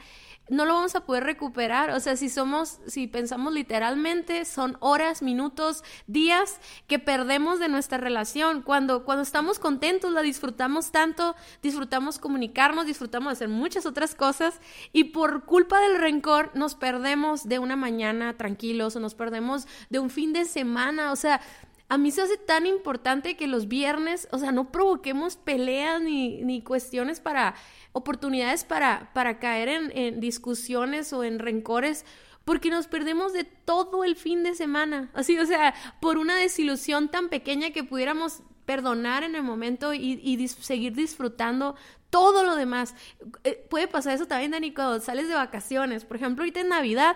no 0.48 0.64
lo 0.64 0.74
vamos 0.74 0.94
a 0.94 1.04
poder 1.04 1.24
recuperar. 1.24 1.90
O 1.90 2.00
sea, 2.00 2.16
si 2.16 2.28
somos, 2.28 2.80
si 2.86 3.06
pensamos 3.06 3.52
literalmente, 3.52 4.44
son 4.44 4.76
horas, 4.80 5.22
minutos, 5.22 5.82
días 6.06 6.60
que 6.86 6.98
perdemos 6.98 7.58
de 7.58 7.68
nuestra 7.68 7.98
relación. 7.98 8.62
Cuando, 8.62 9.04
cuando 9.04 9.22
estamos 9.22 9.58
contentos, 9.58 10.12
la 10.12 10.22
disfrutamos 10.22 10.92
tanto, 10.92 11.34
disfrutamos 11.62 12.18
comunicarnos, 12.18 12.86
disfrutamos 12.86 13.32
hacer 13.32 13.48
muchas 13.48 13.86
otras 13.86 14.14
cosas 14.14 14.60
y 14.92 15.04
por 15.04 15.44
culpa 15.44 15.80
del 15.80 15.98
rencor 15.98 16.50
nos 16.54 16.74
perdemos 16.74 17.48
de 17.48 17.58
una 17.58 17.76
mañana 17.76 18.36
tranquilos 18.36 18.96
o 18.96 19.00
nos 19.00 19.14
perdemos 19.14 19.66
de 19.90 19.98
un 19.98 20.10
fin 20.10 20.32
de 20.32 20.44
semana. 20.44 21.12
O 21.12 21.16
sea, 21.16 21.40
a 21.94 21.98
mí 21.98 22.10
se 22.10 22.22
hace 22.22 22.36
tan 22.36 22.66
importante 22.66 23.36
que 23.36 23.46
los 23.46 23.68
viernes, 23.68 24.26
o 24.32 24.38
sea, 24.38 24.50
no 24.50 24.72
provoquemos 24.72 25.36
peleas 25.36 26.02
ni, 26.02 26.42
ni 26.42 26.60
cuestiones 26.60 27.20
para 27.20 27.54
oportunidades 27.92 28.64
para, 28.64 29.12
para 29.14 29.38
caer 29.38 29.68
en, 29.68 30.18
discusiones 30.18 31.12
o 31.12 31.22
en 31.22 31.38
rencores 31.38 32.04
porque 32.44 32.68
nos 32.68 32.88
perdemos 32.88 33.32
de 33.32 33.44
todo 33.44 34.02
el 34.02 34.16
fin 34.16 34.42
de 34.42 34.56
semana. 34.56 35.08
Así, 35.14 35.38
o 35.38 35.46
sea, 35.46 35.72
por 36.00 36.18
una 36.18 36.34
desilusión 36.34 37.08
tan 37.08 37.28
pequeña 37.28 37.70
que 37.70 37.84
pudiéramos 37.84 38.42
perdonar 38.66 39.22
en 39.22 39.36
el 39.36 39.44
momento 39.44 39.94
y, 39.94 40.48
seguir 40.48 40.94
disfrutando 40.94 41.76
todo 42.10 42.42
lo 42.42 42.56
demás. 42.56 42.96
Eh, 43.44 43.64
puede 43.70 43.86
pasar 43.86 44.14
eso 44.14 44.26
también, 44.26 44.50
Dani, 44.50 44.74
cuando 44.74 44.98
sales 44.98 45.28
de 45.28 45.34
vacaciones. 45.34 46.04
Por 46.04 46.16
ejemplo, 46.16 46.42
ahorita 46.42 46.60
en 46.60 46.70
Navidad, 46.70 47.14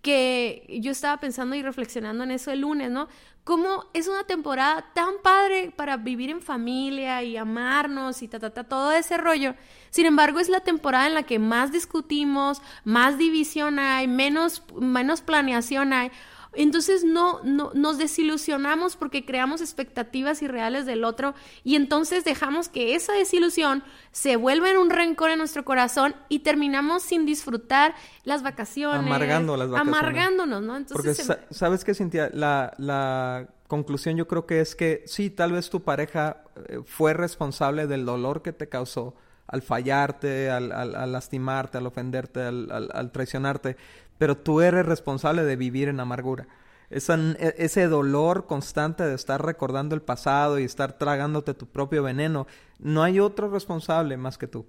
que 0.00 0.66
yo 0.82 0.92
estaba 0.92 1.20
pensando 1.20 1.56
y 1.56 1.62
reflexionando 1.62 2.24
en 2.24 2.30
eso 2.30 2.50
el 2.50 2.60
lunes, 2.60 2.90
¿no? 2.90 3.08
Cómo 3.44 3.84
es 3.92 4.08
una 4.08 4.24
temporada 4.24 4.86
tan 4.94 5.16
padre 5.22 5.70
para 5.76 5.98
vivir 5.98 6.30
en 6.30 6.40
familia 6.40 7.22
y 7.22 7.36
amarnos 7.36 8.22
y 8.22 8.28
ta, 8.28 8.38
ta, 8.38 8.48
ta, 8.48 8.64
todo 8.64 8.90
ese 8.92 9.18
rollo. 9.18 9.54
Sin 9.90 10.06
embargo, 10.06 10.40
es 10.40 10.48
la 10.48 10.60
temporada 10.60 11.06
en 11.06 11.12
la 11.12 11.24
que 11.24 11.38
más 11.38 11.70
discutimos, 11.70 12.62
más 12.84 13.18
división 13.18 13.78
hay, 13.78 14.08
menos, 14.08 14.62
menos 14.80 15.20
planeación 15.20 15.92
hay. 15.92 16.10
Entonces 16.56 17.04
no, 17.04 17.40
no 17.42 17.70
nos 17.74 17.98
desilusionamos 17.98 18.96
porque 18.96 19.24
creamos 19.24 19.60
expectativas 19.60 20.42
irreales 20.42 20.86
del 20.86 21.04
otro 21.04 21.34
y 21.62 21.76
entonces 21.76 22.24
dejamos 22.24 22.68
que 22.68 22.94
esa 22.94 23.12
desilusión 23.12 23.82
se 24.12 24.36
vuelva 24.36 24.70
en 24.70 24.78
un 24.78 24.90
rencor 24.90 25.30
en 25.30 25.38
nuestro 25.38 25.64
corazón 25.64 26.14
y 26.28 26.40
terminamos 26.40 27.02
sin 27.02 27.26
disfrutar 27.26 27.94
las 28.24 28.42
vacaciones. 28.42 29.06
Amargando 29.06 29.56
las 29.56 29.68
vacaciones. 29.70 29.98
Amargándonos, 29.98 30.62
¿no? 30.62 30.76
Entonces, 30.76 31.26
porque, 31.26 31.54
¿sabes 31.54 31.84
qué, 31.84 31.94
Cintia? 31.94 32.30
La, 32.32 32.74
la 32.78 33.48
conclusión 33.68 34.16
yo 34.16 34.28
creo 34.28 34.46
que 34.46 34.60
es 34.60 34.74
que 34.74 35.02
sí, 35.06 35.30
tal 35.30 35.52
vez 35.52 35.70
tu 35.70 35.82
pareja 35.82 36.44
eh, 36.68 36.80
fue 36.84 37.14
responsable 37.14 37.86
del 37.86 38.04
dolor 38.04 38.42
que 38.42 38.52
te 38.52 38.68
causó 38.68 39.14
al 39.46 39.62
fallarte, 39.62 40.50
al, 40.50 40.72
al, 40.72 41.12
lastimarte, 41.12 41.78
al 41.78 41.86
ofenderte, 41.86 42.42
al, 42.42 42.90
al, 42.92 43.12
traicionarte, 43.12 43.76
pero 44.18 44.36
tú 44.36 44.60
eres 44.60 44.86
responsable 44.86 45.44
de 45.44 45.56
vivir 45.56 45.88
en 45.88 46.00
amargura. 46.00 46.46
Esa, 46.90 47.16
e, 47.16 47.54
ese 47.58 47.88
dolor 47.88 48.46
constante 48.46 49.04
de 49.04 49.14
estar 49.14 49.44
recordando 49.44 49.94
el 49.94 50.02
pasado 50.02 50.58
y 50.58 50.64
estar 50.64 50.98
tragándote 50.98 51.54
tu 51.54 51.66
propio 51.66 52.02
veneno, 52.02 52.46
no 52.78 53.02
hay 53.02 53.20
otro 53.20 53.50
responsable 53.50 54.16
más 54.16 54.38
que 54.38 54.46
tú. 54.46 54.66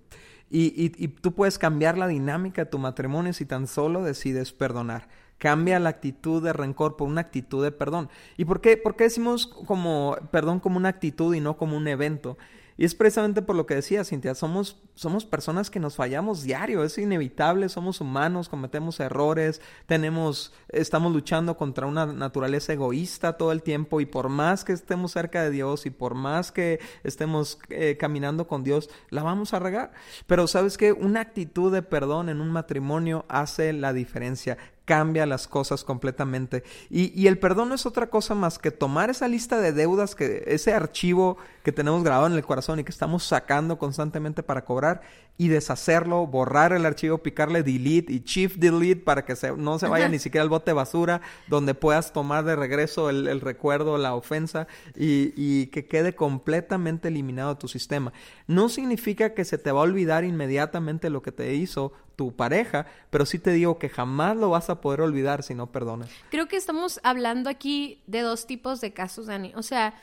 Y, 0.49 0.67
y, 0.75 0.91
y 1.03 1.07
tú 1.07 1.33
puedes 1.33 1.57
cambiar 1.57 1.97
la 1.97 2.07
dinámica 2.07 2.63
de 2.63 2.71
tu 2.71 2.77
matrimonio 2.77 3.33
si 3.33 3.45
tan 3.45 3.67
solo 3.67 4.03
decides 4.03 4.53
perdonar. 4.53 5.07
Cambia 5.37 5.79
la 5.79 5.89
actitud 5.89 6.41
de 6.41 6.53
rencor 6.53 6.95
por 6.95 7.07
una 7.09 7.21
actitud 7.21 7.63
de 7.63 7.71
perdón. 7.71 8.09
¿Y 8.37 8.45
por 8.45 8.61
qué, 8.61 8.77
por 8.77 8.95
qué 8.95 9.05
decimos 9.05 9.47
como 9.47 10.17
perdón 10.31 10.59
como 10.59 10.77
una 10.77 10.89
actitud 10.89 11.35
y 11.35 11.41
no 11.41 11.57
como 11.57 11.75
un 11.75 11.87
evento? 11.87 12.37
Y 12.77 12.83
es 12.83 12.93
precisamente 12.93 13.41
por 13.41 13.55
lo 13.55 13.65
que 13.65 13.75
decía 13.75 14.03
Cintia, 14.03 14.35
somos, 14.35 14.81
somos 14.95 15.25
personas 15.25 15.69
que 15.69 15.79
nos 15.79 15.95
fallamos 15.95 16.43
diario, 16.43 16.83
es 16.83 16.97
inevitable, 16.97 17.69
somos 17.69 18.01
humanos, 18.01 18.49
cometemos 18.49 18.99
errores, 18.99 19.61
tenemos, 19.85 20.53
estamos 20.69 21.13
luchando 21.13 21.55
contra 21.55 21.87
una 21.87 22.05
naturaleza 22.05 22.73
egoísta 22.73 23.37
todo 23.37 23.53
el 23.53 23.63
tiempo 23.63 24.01
y 24.01 24.05
por 24.05 24.27
más 24.27 24.65
que 24.65 24.73
estemos 24.73 25.13
cerca 25.13 25.41
de 25.43 25.51
Dios 25.51 25.85
y 25.85 25.89
por 25.89 26.15
más 26.15 26.51
que 26.51 26.81
estemos 27.03 27.59
eh, 27.69 27.95
caminando 27.97 28.47
con 28.47 28.63
Dios, 28.63 28.89
la 29.09 29.23
vamos 29.23 29.53
a 29.53 29.59
regar. 29.59 29.93
Pero 30.27 30.45
sabes 30.47 30.77
que 30.77 30.91
una 30.91 31.21
actitud 31.21 31.71
de 31.71 31.81
perdón 31.81 32.27
en 32.27 32.41
un 32.41 32.51
matrimonio 32.51 33.25
hace 33.29 33.71
la 33.71 33.93
diferencia 33.93 34.57
cambia 34.83 35.25
las 35.25 35.47
cosas 35.47 35.83
completamente. 35.83 36.63
Y, 36.89 37.11
y, 37.19 37.27
el 37.27 37.39
perdón 37.39 37.69
no 37.69 37.75
es 37.75 37.87
otra 37.87 38.11
cosa 38.11 38.35
más 38.35 38.59
que 38.59 38.69
tomar 38.69 39.09
esa 39.09 39.27
lista 39.27 39.59
de 39.59 39.71
deudas, 39.71 40.13
que, 40.13 40.43
ese 40.45 40.73
archivo 40.73 41.37
que 41.65 41.71
tenemos 41.71 42.03
grabado 42.03 42.27
en 42.27 42.33
el 42.33 42.45
corazón 42.45 42.79
y 42.79 42.83
que 42.83 42.91
estamos 42.91 43.23
sacando 43.23 43.79
constantemente 43.79 44.43
para 44.43 44.63
cobrar 44.63 45.01
y 45.35 45.47
deshacerlo, 45.47 46.27
borrar 46.27 46.73
el 46.73 46.85
archivo, 46.85 47.17
picarle 47.17 47.63
delete 47.63 48.13
y 48.13 48.19
shift 48.19 48.57
delete 48.57 49.01
para 49.01 49.25
que 49.25 49.35
se, 49.35 49.51
no 49.57 49.79
se 49.79 49.87
vaya 49.87 50.07
ni 50.07 50.19
siquiera 50.19 50.43
al 50.43 50.49
bote 50.49 50.69
de 50.69 50.75
basura, 50.75 51.21
donde 51.47 51.73
puedas 51.73 52.13
tomar 52.13 52.45
de 52.45 52.55
regreso 52.55 53.09
el, 53.09 53.27
el 53.27 53.41
recuerdo, 53.41 53.97
la 53.97 54.13
ofensa 54.13 54.67
y, 54.95 55.33
y, 55.35 55.65
que 55.67 55.87
quede 55.87 56.13
completamente 56.13 57.07
eliminado 57.07 57.55
de 57.55 57.59
tu 57.59 57.67
sistema. 57.67 58.13
No 58.45 58.69
significa 58.69 59.33
que 59.33 59.43
se 59.43 59.57
te 59.57 59.71
va 59.71 59.79
a 59.79 59.83
olvidar 59.85 60.23
inmediatamente 60.23 61.09
lo 61.09 61.23
que 61.23 61.31
te 61.31 61.55
hizo 61.55 61.93
tu 62.15 62.35
pareja, 62.35 62.85
pero 63.09 63.25
sí 63.25 63.39
te 63.39 63.49
digo 63.49 63.79
que 63.79 63.89
jamás 63.89 64.37
lo 64.37 64.51
vas 64.51 64.69
a 64.69 64.81
poder 64.81 65.01
olvidar 65.01 65.41
si 65.41 65.55
no 65.55 65.71
perdonas. 65.71 66.11
Creo 66.29 66.47
que 66.47 66.57
estamos 66.57 66.99
hablando 67.01 67.49
aquí 67.49 68.03
de 68.05 68.21
dos 68.21 68.45
tipos 68.45 68.81
de 68.81 68.93
casos, 68.93 69.25
Dani. 69.25 69.51
O 69.55 69.63
sea, 69.63 69.95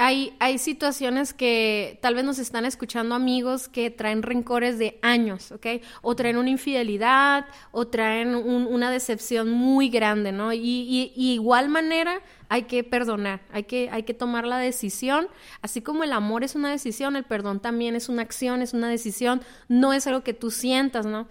hay, 0.00 0.34
hay 0.38 0.56
situaciones 0.56 1.34
que 1.34 1.98
tal 2.00 2.14
vez 2.14 2.24
nos 2.24 2.38
están 2.38 2.64
escuchando 2.64 3.14
amigos 3.14 3.68
que 3.68 3.90
traen 3.90 4.22
rencores 4.22 4.78
de 4.78 4.98
años, 5.02 5.52
¿ok? 5.52 5.66
O 6.00 6.16
traen 6.16 6.38
una 6.38 6.48
infidelidad, 6.48 7.44
o 7.70 7.86
traen 7.86 8.34
una 8.34 8.90
decepción 8.90 9.50
muy 9.50 9.90
grande, 9.90 10.32
¿no? 10.32 10.54
Y, 10.54 11.12
y, 11.14 11.32
igual 11.32 11.68
manera 11.68 12.22
hay 12.48 12.62
que 12.62 12.82
perdonar, 12.82 13.42
hay 13.52 13.64
que, 13.64 13.90
hay 13.90 14.04
que 14.04 14.14
tomar 14.14 14.46
la 14.46 14.56
decisión. 14.58 15.28
Así 15.60 15.82
como 15.82 16.02
el 16.02 16.14
amor 16.14 16.44
es 16.44 16.54
una 16.54 16.70
decisión, 16.70 17.14
el 17.14 17.24
perdón 17.24 17.60
también 17.60 17.94
es 17.94 18.08
una 18.08 18.22
acción, 18.22 18.62
es 18.62 18.72
una 18.72 18.88
decisión, 18.88 19.42
no 19.68 19.92
es 19.92 20.06
algo 20.06 20.22
que 20.24 20.32
tú 20.32 20.50
sientas, 20.50 21.04
¿no? 21.04 21.28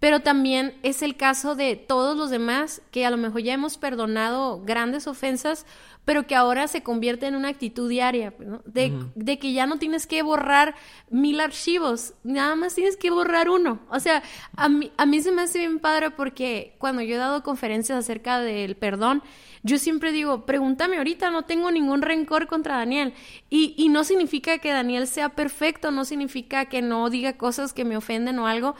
Pero 0.00 0.20
también 0.20 0.74
es 0.82 1.02
el 1.02 1.16
caso 1.16 1.54
de 1.54 1.76
todos 1.76 2.16
los 2.16 2.30
demás 2.30 2.82
que 2.90 3.04
a 3.04 3.10
lo 3.10 3.18
mejor 3.18 3.42
ya 3.42 3.52
hemos 3.52 3.76
perdonado 3.76 4.62
grandes 4.64 5.06
ofensas, 5.06 5.66
pero 6.06 6.26
que 6.26 6.34
ahora 6.34 6.66
se 6.68 6.82
convierte 6.82 7.26
en 7.26 7.36
una 7.36 7.48
actitud 7.48 7.88
diaria, 7.88 8.32
¿no? 8.38 8.62
de, 8.64 8.92
de, 9.14 9.38
que 9.38 9.52
ya 9.52 9.66
no 9.66 9.78
tienes 9.78 10.06
que 10.06 10.22
borrar 10.22 10.74
mil 11.10 11.38
archivos, 11.38 12.14
nada 12.24 12.56
más 12.56 12.74
tienes 12.74 12.96
que 12.96 13.10
borrar 13.10 13.50
uno. 13.50 13.80
O 13.90 14.00
sea, 14.00 14.22
a 14.56 14.68
mí, 14.70 14.90
a 14.96 15.04
mí 15.04 15.20
se 15.20 15.32
me 15.32 15.42
hace 15.42 15.58
bien 15.58 15.78
padre 15.78 16.10
porque 16.10 16.74
cuando 16.78 17.02
yo 17.02 17.16
he 17.16 17.18
dado 17.18 17.42
conferencias 17.42 17.98
acerca 17.98 18.40
del 18.40 18.76
perdón, 18.76 19.22
yo 19.62 19.78
siempre 19.78 20.12
digo, 20.12 20.46
pregúntame 20.46 20.96
ahorita, 20.96 21.30
no 21.30 21.44
tengo 21.44 21.70
ningún 21.70 22.02
rencor 22.02 22.46
contra 22.46 22.78
Daniel. 22.78 23.14
Y, 23.48 23.74
y 23.76 23.88
no 23.88 24.04
significa 24.04 24.58
que 24.58 24.70
Daniel 24.72 25.06
sea 25.06 25.30
perfecto, 25.30 25.90
no 25.90 26.04
significa 26.04 26.66
que 26.66 26.82
no 26.82 27.10
diga 27.10 27.36
cosas 27.36 27.72
que 27.72 27.84
me 27.84 27.96
ofenden 27.96 28.38
o 28.38 28.46
algo, 28.46 28.74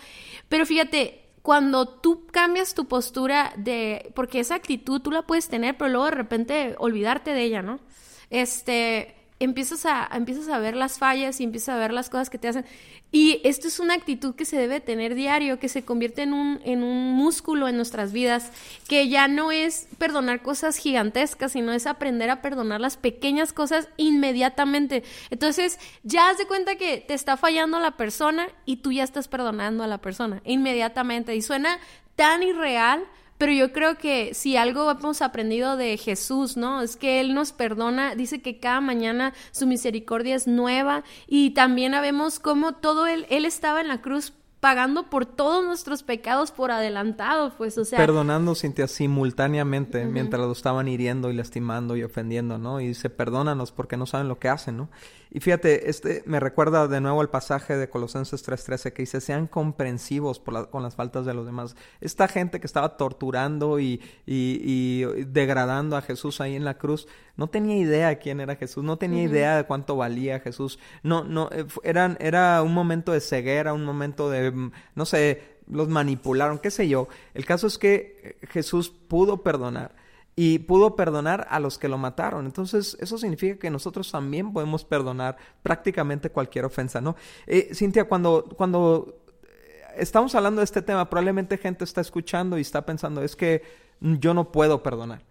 pero 0.48 0.66
fíjate, 0.66 1.20
cuando 1.42 1.88
tú 1.88 2.26
cambias 2.26 2.74
tu 2.74 2.86
postura 2.86 3.52
de, 3.56 4.12
porque 4.14 4.40
esa 4.40 4.54
actitud 4.54 5.00
tú 5.00 5.10
la 5.10 5.22
puedes 5.22 5.48
tener, 5.48 5.76
pero 5.76 5.90
luego 5.90 6.06
de 6.06 6.10
repente 6.12 6.74
olvidarte 6.78 7.32
de 7.32 7.42
ella, 7.42 7.62
¿no? 7.62 7.80
Este, 8.28 9.14
empiezas 9.40 9.86
a, 9.86 10.08
empiezas 10.12 10.48
a 10.48 10.58
ver 10.58 10.76
las 10.76 10.98
fallas 10.98 11.40
y 11.40 11.44
empiezas 11.44 11.70
a 11.70 11.78
ver 11.78 11.92
las 11.92 12.10
cosas 12.10 12.30
que 12.30 12.38
te 12.38 12.48
hacen. 12.48 12.64
Y 13.10 13.40
esto 13.42 13.66
es 13.66 13.80
una 13.80 13.94
actitud 13.94 14.36
que 14.36 14.44
se 14.44 14.56
debe 14.56 14.78
tener 14.78 15.16
diario, 15.16 15.58
que 15.58 15.68
se 15.68 15.84
convierte 15.84 16.22
en 16.22 16.32
un, 16.32 16.60
en 16.64 16.84
un 16.84 17.14
músculo 17.14 17.66
en 17.66 17.76
nuestras 17.76 18.12
vidas, 18.12 18.52
que 18.86 19.08
ya 19.08 19.26
no 19.26 19.50
es 19.50 19.88
perdonar 19.98 20.42
cosas 20.42 20.76
gigantescas, 20.76 21.52
sino 21.52 21.72
es 21.72 21.88
aprender 21.88 22.30
a 22.30 22.40
perdonar 22.40 22.80
las 22.80 22.96
pequeñas 22.96 23.52
cosas 23.52 23.88
inmediatamente. 23.96 25.02
Entonces, 25.30 25.80
ya 26.04 26.28
haz 26.28 26.38
de 26.38 26.46
cuenta 26.46 26.76
que 26.76 26.98
te 26.98 27.14
está 27.14 27.36
fallando 27.36 27.80
la 27.80 27.96
persona 27.96 28.46
y 28.64 28.76
tú 28.76 28.92
ya 28.92 29.02
estás 29.02 29.26
perdonando 29.26 29.82
a 29.82 29.88
la 29.88 29.98
persona 29.98 30.40
inmediatamente. 30.44 31.34
Y 31.34 31.42
suena 31.42 31.80
tan 32.14 32.42
irreal, 32.42 33.04
pero 33.40 33.52
yo 33.52 33.72
creo 33.72 33.96
que 33.96 34.34
si 34.34 34.58
algo 34.58 34.90
hemos 34.90 35.22
aprendido 35.22 35.78
de 35.78 35.96
Jesús, 35.96 36.58
¿no? 36.58 36.82
Es 36.82 36.96
que 36.96 37.20
Él 37.20 37.32
nos 37.32 37.52
perdona, 37.52 38.14
dice 38.14 38.42
que 38.42 38.60
cada 38.60 38.82
mañana 38.82 39.32
su 39.50 39.66
misericordia 39.66 40.36
es 40.36 40.46
nueva 40.46 41.04
y 41.26 41.54
también 41.54 41.92
vemos 42.02 42.38
cómo 42.38 42.74
todo 42.74 43.06
Él, 43.06 43.24
Él 43.30 43.46
estaba 43.46 43.80
en 43.80 43.88
la 43.88 44.02
cruz 44.02 44.34
pagando 44.60 45.08
por 45.08 45.24
todos 45.24 45.64
nuestros 45.64 46.02
pecados 46.02 46.50
por 46.50 46.70
adelantado, 46.70 47.54
pues, 47.56 47.78
o 47.78 47.86
sea... 47.86 47.98
Perdonando, 47.98 48.54
Cintia, 48.54 48.86
simultáneamente, 48.86 50.04
mientras 50.04 50.42
lo 50.42 50.52
estaban 50.52 50.86
hiriendo 50.86 51.30
y 51.30 51.32
lastimando 51.32 51.96
y 51.96 52.02
ofendiendo, 52.02 52.58
¿no? 52.58 52.78
Y 52.82 52.88
dice, 52.88 53.08
perdónanos 53.08 53.72
porque 53.72 53.96
no 53.96 54.04
saben 54.04 54.28
lo 54.28 54.38
que 54.38 54.50
hacen, 54.50 54.76
¿no? 54.76 54.90
Y 55.32 55.38
fíjate, 55.40 55.88
este 55.88 56.24
me 56.26 56.40
recuerda 56.40 56.88
de 56.88 57.00
nuevo 57.00 57.22
el 57.22 57.28
pasaje 57.28 57.76
de 57.76 57.88
Colosenses 57.88 58.42
3:13 58.46 58.92
que 58.92 59.02
dice, 59.02 59.20
sean 59.20 59.46
comprensivos 59.46 60.40
por 60.40 60.70
con 60.70 60.82
las 60.82 60.96
faltas 60.96 61.24
de 61.24 61.34
los 61.34 61.46
demás. 61.46 61.76
Esta 62.00 62.26
gente 62.26 62.58
que 62.58 62.66
estaba 62.66 62.96
torturando 62.96 63.78
y, 63.78 64.02
y, 64.26 65.04
degradando 65.26 65.96
a 65.96 66.02
Jesús 66.02 66.40
ahí 66.40 66.56
en 66.56 66.64
la 66.64 66.78
cruz, 66.78 67.06
no 67.36 67.48
tenía 67.48 67.76
idea 67.76 68.18
quién 68.18 68.40
era 68.40 68.56
Jesús, 68.56 68.82
no 68.82 68.96
tenía 68.96 69.22
idea 69.22 69.56
de 69.56 69.64
cuánto 69.64 69.94
valía 69.94 70.40
Jesús. 70.40 70.80
No, 71.04 71.22
no, 71.22 71.48
eh, 71.52 71.64
eran, 71.84 72.16
era 72.20 72.60
un 72.62 72.74
momento 72.74 73.12
de 73.12 73.20
ceguera, 73.20 73.72
un 73.72 73.84
momento 73.84 74.30
de, 74.30 74.50
mm, 74.50 74.72
no 74.96 75.06
sé, 75.06 75.58
los 75.68 75.88
manipularon, 75.88 76.58
qué 76.58 76.72
sé 76.72 76.88
yo. 76.88 77.06
El 77.34 77.46
caso 77.46 77.68
es 77.68 77.78
que 77.78 78.36
Jesús 78.48 78.90
pudo 78.90 79.44
perdonar 79.44 79.99
y 80.42 80.58
pudo 80.60 80.96
perdonar 80.96 81.46
a 81.50 81.60
los 81.60 81.76
que 81.76 81.86
lo 81.86 81.98
mataron. 81.98 82.46
Entonces, 82.46 82.96
eso 82.98 83.18
significa 83.18 83.58
que 83.58 83.68
nosotros 83.68 84.10
también 84.10 84.54
podemos 84.54 84.86
perdonar 84.86 85.36
prácticamente 85.62 86.30
cualquier 86.30 86.64
ofensa, 86.64 87.02
¿no? 87.02 87.14
Eh, 87.46 87.74
Cintia, 87.74 88.08
cuando, 88.08 88.48
cuando 88.56 89.20
eh, 89.42 89.82
estamos 89.98 90.34
hablando 90.34 90.60
de 90.60 90.64
este 90.64 90.80
tema, 90.80 91.10
probablemente 91.10 91.58
gente 91.58 91.84
está 91.84 92.00
escuchando 92.00 92.56
y 92.56 92.62
está 92.62 92.86
pensando, 92.86 93.22
es 93.22 93.36
que 93.36 93.62
yo 94.00 94.32
no 94.32 94.50
puedo 94.50 94.82
perdonar. 94.82 95.26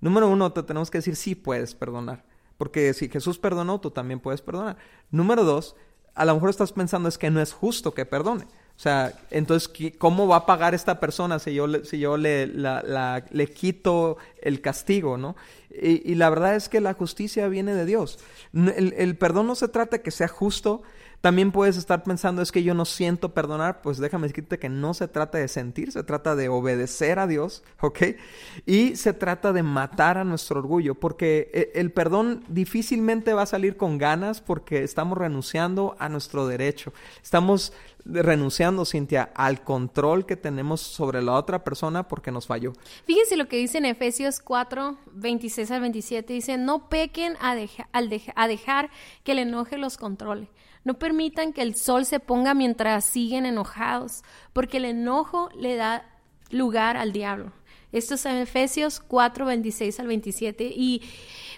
Número 0.00 0.30
uno, 0.30 0.50
te 0.50 0.62
tenemos 0.62 0.90
que 0.90 0.96
decir, 0.96 1.16
sí 1.16 1.34
puedes 1.34 1.74
perdonar. 1.74 2.24
Porque 2.56 2.94
si 2.94 3.10
Jesús 3.10 3.38
perdonó, 3.38 3.82
tú 3.82 3.90
también 3.90 4.18
puedes 4.18 4.40
perdonar. 4.40 4.78
Número 5.10 5.44
dos, 5.44 5.76
a 6.14 6.24
lo 6.24 6.32
mejor 6.32 6.48
estás 6.48 6.72
pensando 6.72 7.10
es 7.10 7.18
que 7.18 7.30
no 7.30 7.42
es 7.42 7.52
justo 7.52 7.92
que 7.92 8.06
perdone. 8.06 8.46
O 8.76 8.80
sea, 8.84 9.12
entonces, 9.30 9.70
¿cómo 9.98 10.26
va 10.26 10.36
a 10.36 10.46
pagar 10.46 10.74
esta 10.74 10.98
persona 10.98 11.38
si 11.38 11.54
yo, 11.54 11.66
le, 11.68 11.84
si 11.84 12.00
yo 12.00 12.16
le, 12.16 12.46
le 12.46 13.46
quito 13.46 14.16
el 14.42 14.60
castigo, 14.60 15.16
no? 15.16 15.36
Y, 15.70 16.14
la 16.14 16.30
verdad 16.30 16.54
es 16.54 16.68
que 16.68 16.80
la 16.80 16.94
justicia 16.94 17.48
viene 17.48 17.74
de 17.74 17.84
Dios. 17.84 18.18
El, 18.52 18.94
el, 18.96 19.16
perdón 19.16 19.46
no 19.46 19.54
se 19.54 19.68
trata 19.68 19.96
de 19.96 20.02
que 20.02 20.10
sea 20.10 20.28
justo, 20.28 20.82
También 21.20 21.52
puedes 21.52 21.78
estar 21.78 22.02
pensando, 22.02 22.42
es 22.42 22.52
que 22.52 22.62
yo 22.62 22.74
no 22.74 22.84
siento 22.84 23.32
perdonar, 23.32 23.80
pues 23.80 23.96
déjame 23.96 24.28
decirte 24.28 24.58
que 24.58 24.68
no 24.68 24.92
se 24.92 25.08
trata 25.08 25.38
de 25.38 25.48
sentir, 25.48 25.90
se 25.90 26.02
trata 26.02 26.36
de 26.36 26.50
obedecer 26.50 27.18
a 27.18 27.26
Dios, 27.26 27.62
¿ok? 27.80 27.98
Y 28.66 28.96
se 28.96 29.14
trata 29.14 29.54
de 29.54 29.62
matar 29.62 30.18
a 30.18 30.24
nuestro 30.24 30.60
orgullo, 30.60 30.94
porque 30.94 31.50
eh, 31.54 31.72
el 31.76 31.92
perdón 31.92 32.44
difícilmente 32.48 33.32
va 33.32 33.42
a 33.42 33.46
salir 33.46 33.78
con 33.78 33.96
ganas 33.96 34.42
porque 34.42 34.82
estamos 34.82 35.16
renunciando 35.16 35.96
a 35.98 36.10
nuestro 36.10 36.46
derecho. 36.46 36.92
Estamos 37.22 37.72
renunciando, 38.04 38.84
Cintia, 38.84 39.30
al 39.34 39.62
control 39.62 40.26
que 40.26 40.36
tenemos 40.36 40.80
sobre 40.80 41.22
la 41.22 41.32
otra 41.34 41.64
persona 41.64 42.08
porque 42.08 42.30
nos 42.30 42.46
falló. 42.46 42.72
Fíjense 43.04 43.36
lo 43.36 43.48
que 43.48 43.56
dice 43.56 43.78
en 43.78 43.86
Efesios 43.86 44.40
4, 44.40 44.98
26 45.12 45.70
al 45.70 45.80
27. 45.80 46.32
Dice, 46.32 46.58
no 46.58 46.88
pequen 46.88 47.36
a, 47.40 47.56
a 48.34 48.48
dejar 48.48 48.90
que 49.22 49.32
el 49.32 49.38
enoje 49.38 49.78
los 49.78 49.96
controle. 49.96 50.48
No 50.84 50.94
permitan 50.94 51.52
que 51.52 51.62
el 51.62 51.76
sol 51.76 52.04
se 52.04 52.20
ponga 52.20 52.52
mientras 52.52 53.06
siguen 53.06 53.46
enojados, 53.46 54.22
porque 54.52 54.76
el 54.76 54.84
enojo 54.84 55.48
le 55.56 55.76
da 55.76 56.04
lugar 56.50 56.98
al 56.98 57.12
diablo. 57.12 57.52
Esto 57.94 58.14
es 58.14 58.26
en 58.26 58.36
Efesios 58.36 59.00
4, 59.06 59.46
26 59.46 60.00
al 60.00 60.08
27. 60.08 60.72
Y 60.74 61.02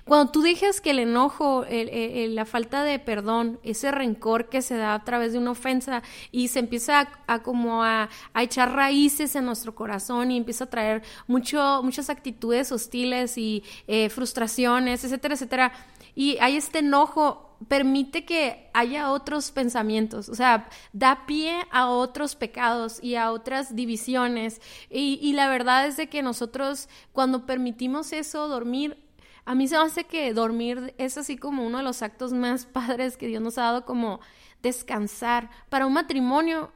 cuando 0.05 0.31
tú 0.31 0.43
dejas 0.43 0.81
que 0.81 0.90
el 0.90 0.99
enojo, 0.99 1.64
la 1.69 2.45
falta 2.45 2.85
de 2.85 2.99
perdón, 2.99 3.59
ese 3.64 3.90
rencor 3.90 4.49
que 4.49 4.62
se 4.62 4.76
da 4.76 4.95
a 4.95 5.02
través 5.02 5.33
de 5.33 5.38
una 5.38 5.52
ofensa 5.52 6.02
y 6.31 6.49
se 6.49 6.61
empieza 6.61 7.09
a, 7.26 7.43
como 7.43 7.83
a, 7.83 8.09
echar 8.37 8.73
raíces 8.75 9.35
en 9.35 9.47
nuestro 9.47 9.75
corazón 9.75 10.31
y 10.31 10.37
empieza 10.37 10.64
a 10.64 10.71
traer 10.71 11.02
mucho, 11.26 11.81
muchas 11.83 12.11
actitudes 12.11 12.71
hostiles 12.71 13.37
y 13.38 13.64
eh, 13.88 14.11
frustraciones, 14.11 15.02
etcétera, 15.02 15.35
etcétera. 15.35 15.73
Y 16.14 16.37
hay 16.38 16.57
este 16.57 16.78
enojo, 16.78 17.46
permite 17.69 18.25
que 18.25 18.71
haya 18.75 19.11
otros 19.11 19.51
pensamientos, 19.51 20.29
o 20.29 20.35
sea, 20.35 20.69
da 20.93 21.27
pie 21.27 21.61
a 21.71 21.89
otros 21.89 22.37
pecados 22.37 23.03
y 23.03 23.15
a 23.17 23.31
otras 23.31 23.75
divisiones. 23.75 24.61
Y, 24.91 25.19
y 25.23 25.33
la 25.33 25.49
verdad 25.49 25.87
es 25.87 25.97
de 25.97 26.09
que 26.09 26.23
nosotros 26.23 26.89
cuando 27.13 27.47
permitimos 27.47 28.13
eso, 28.13 28.49
dormir, 28.49 29.03
a 29.47 29.55
mí 29.55 29.69
se 29.69 29.77
me 29.77 29.83
hace 29.85 30.05
que 30.05 30.35
dormir 30.35 30.93
es 30.99 31.17
así 31.17 31.37
como 31.37 31.65
uno 31.65 31.79
de 31.79 31.85
los 31.85 32.03
actos 32.03 32.33
más 32.33 32.67
padres 32.73 33.17
que 33.17 33.29
Dios 33.29 33.43
nos 33.43 33.59
ha 33.59 33.63
dado 33.63 33.85
como 33.85 34.21
descansar. 34.63 35.51
Para 35.69 35.87
un 35.87 35.93
matrimonio, 35.93 36.73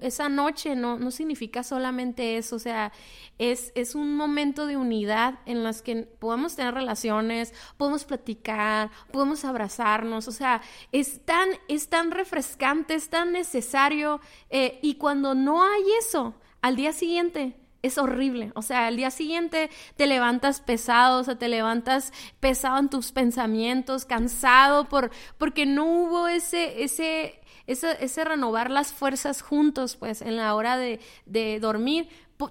esa 0.00 0.28
noche 0.28 0.74
no, 0.74 0.98
no 0.98 1.10
significa 1.10 1.62
solamente 1.62 2.36
eso, 2.36 2.56
o 2.56 2.58
sea, 2.58 2.92
es, 3.38 3.72
es 3.76 3.94
un 3.94 4.16
momento 4.16 4.66
de 4.66 4.76
unidad 4.76 5.38
en 5.46 5.62
las 5.62 5.82
que 5.82 6.02
podemos 6.18 6.56
tener 6.56 6.74
relaciones, 6.74 7.54
podemos 7.76 8.04
platicar, 8.04 8.90
podemos 9.12 9.44
abrazarnos, 9.44 10.26
o 10.26 10.32
sea, 10.32 10.62
es 10.90 11.24
tan, 11.24 11.48
es 11.68 11.88
tan 11.88 12.10
refrescante, 12.10 12.94
es 12.94 13.08
tan 13.08 13.32
necesario, 13.32 14.20
eh, 14.50 14.80
y 14.82 14.96
cuando 14.96 15.34
no 15.34 15.62
hay 15.62 15.82
eso, 16.00 16.34
al 16.60 16.76
día 16.76 16.92
siguiente 16.92 17.56
es 17.82 17.98
horrible. 17.98 18.52
O 18.54 18.62
sea, 18.62 18.86
al 18.86 18.96
día 18.96 19.10
siguiente 19.10 19.68
te 19.96 20.06
levantas 20.06 20.60
pesado, 20.60 21.20
o 21.20 21.24
sea, 21.24 21.36
te 21.36 21.48
levantas 21.48 22.12
pesado 22.40 22.78
en 22.78 22.88
tus 22.88 23.12
pensamientos, 23.12 24.04
cansado 24.04 24.88
por, 24.88 25.10
porque 25.36 25.66
no 25.66 25.84
hubo 25.84 26.28
ese, 26.28 26.84
ese, 26.84 27.41
ese, 27.66 27.96
ese 28.00 28.24
renovar 28.24 28.70
las 28.70 28.92
fuerzas 28.92 29.42
juntos, 29.42 29.96
pues, 29.96 30.22
en 30.22 30.36
la 30.36 30.54
hora 30.54 30.76
de, 30.76 31.00
de 31.26 31.60
dormir. 31.60 32.08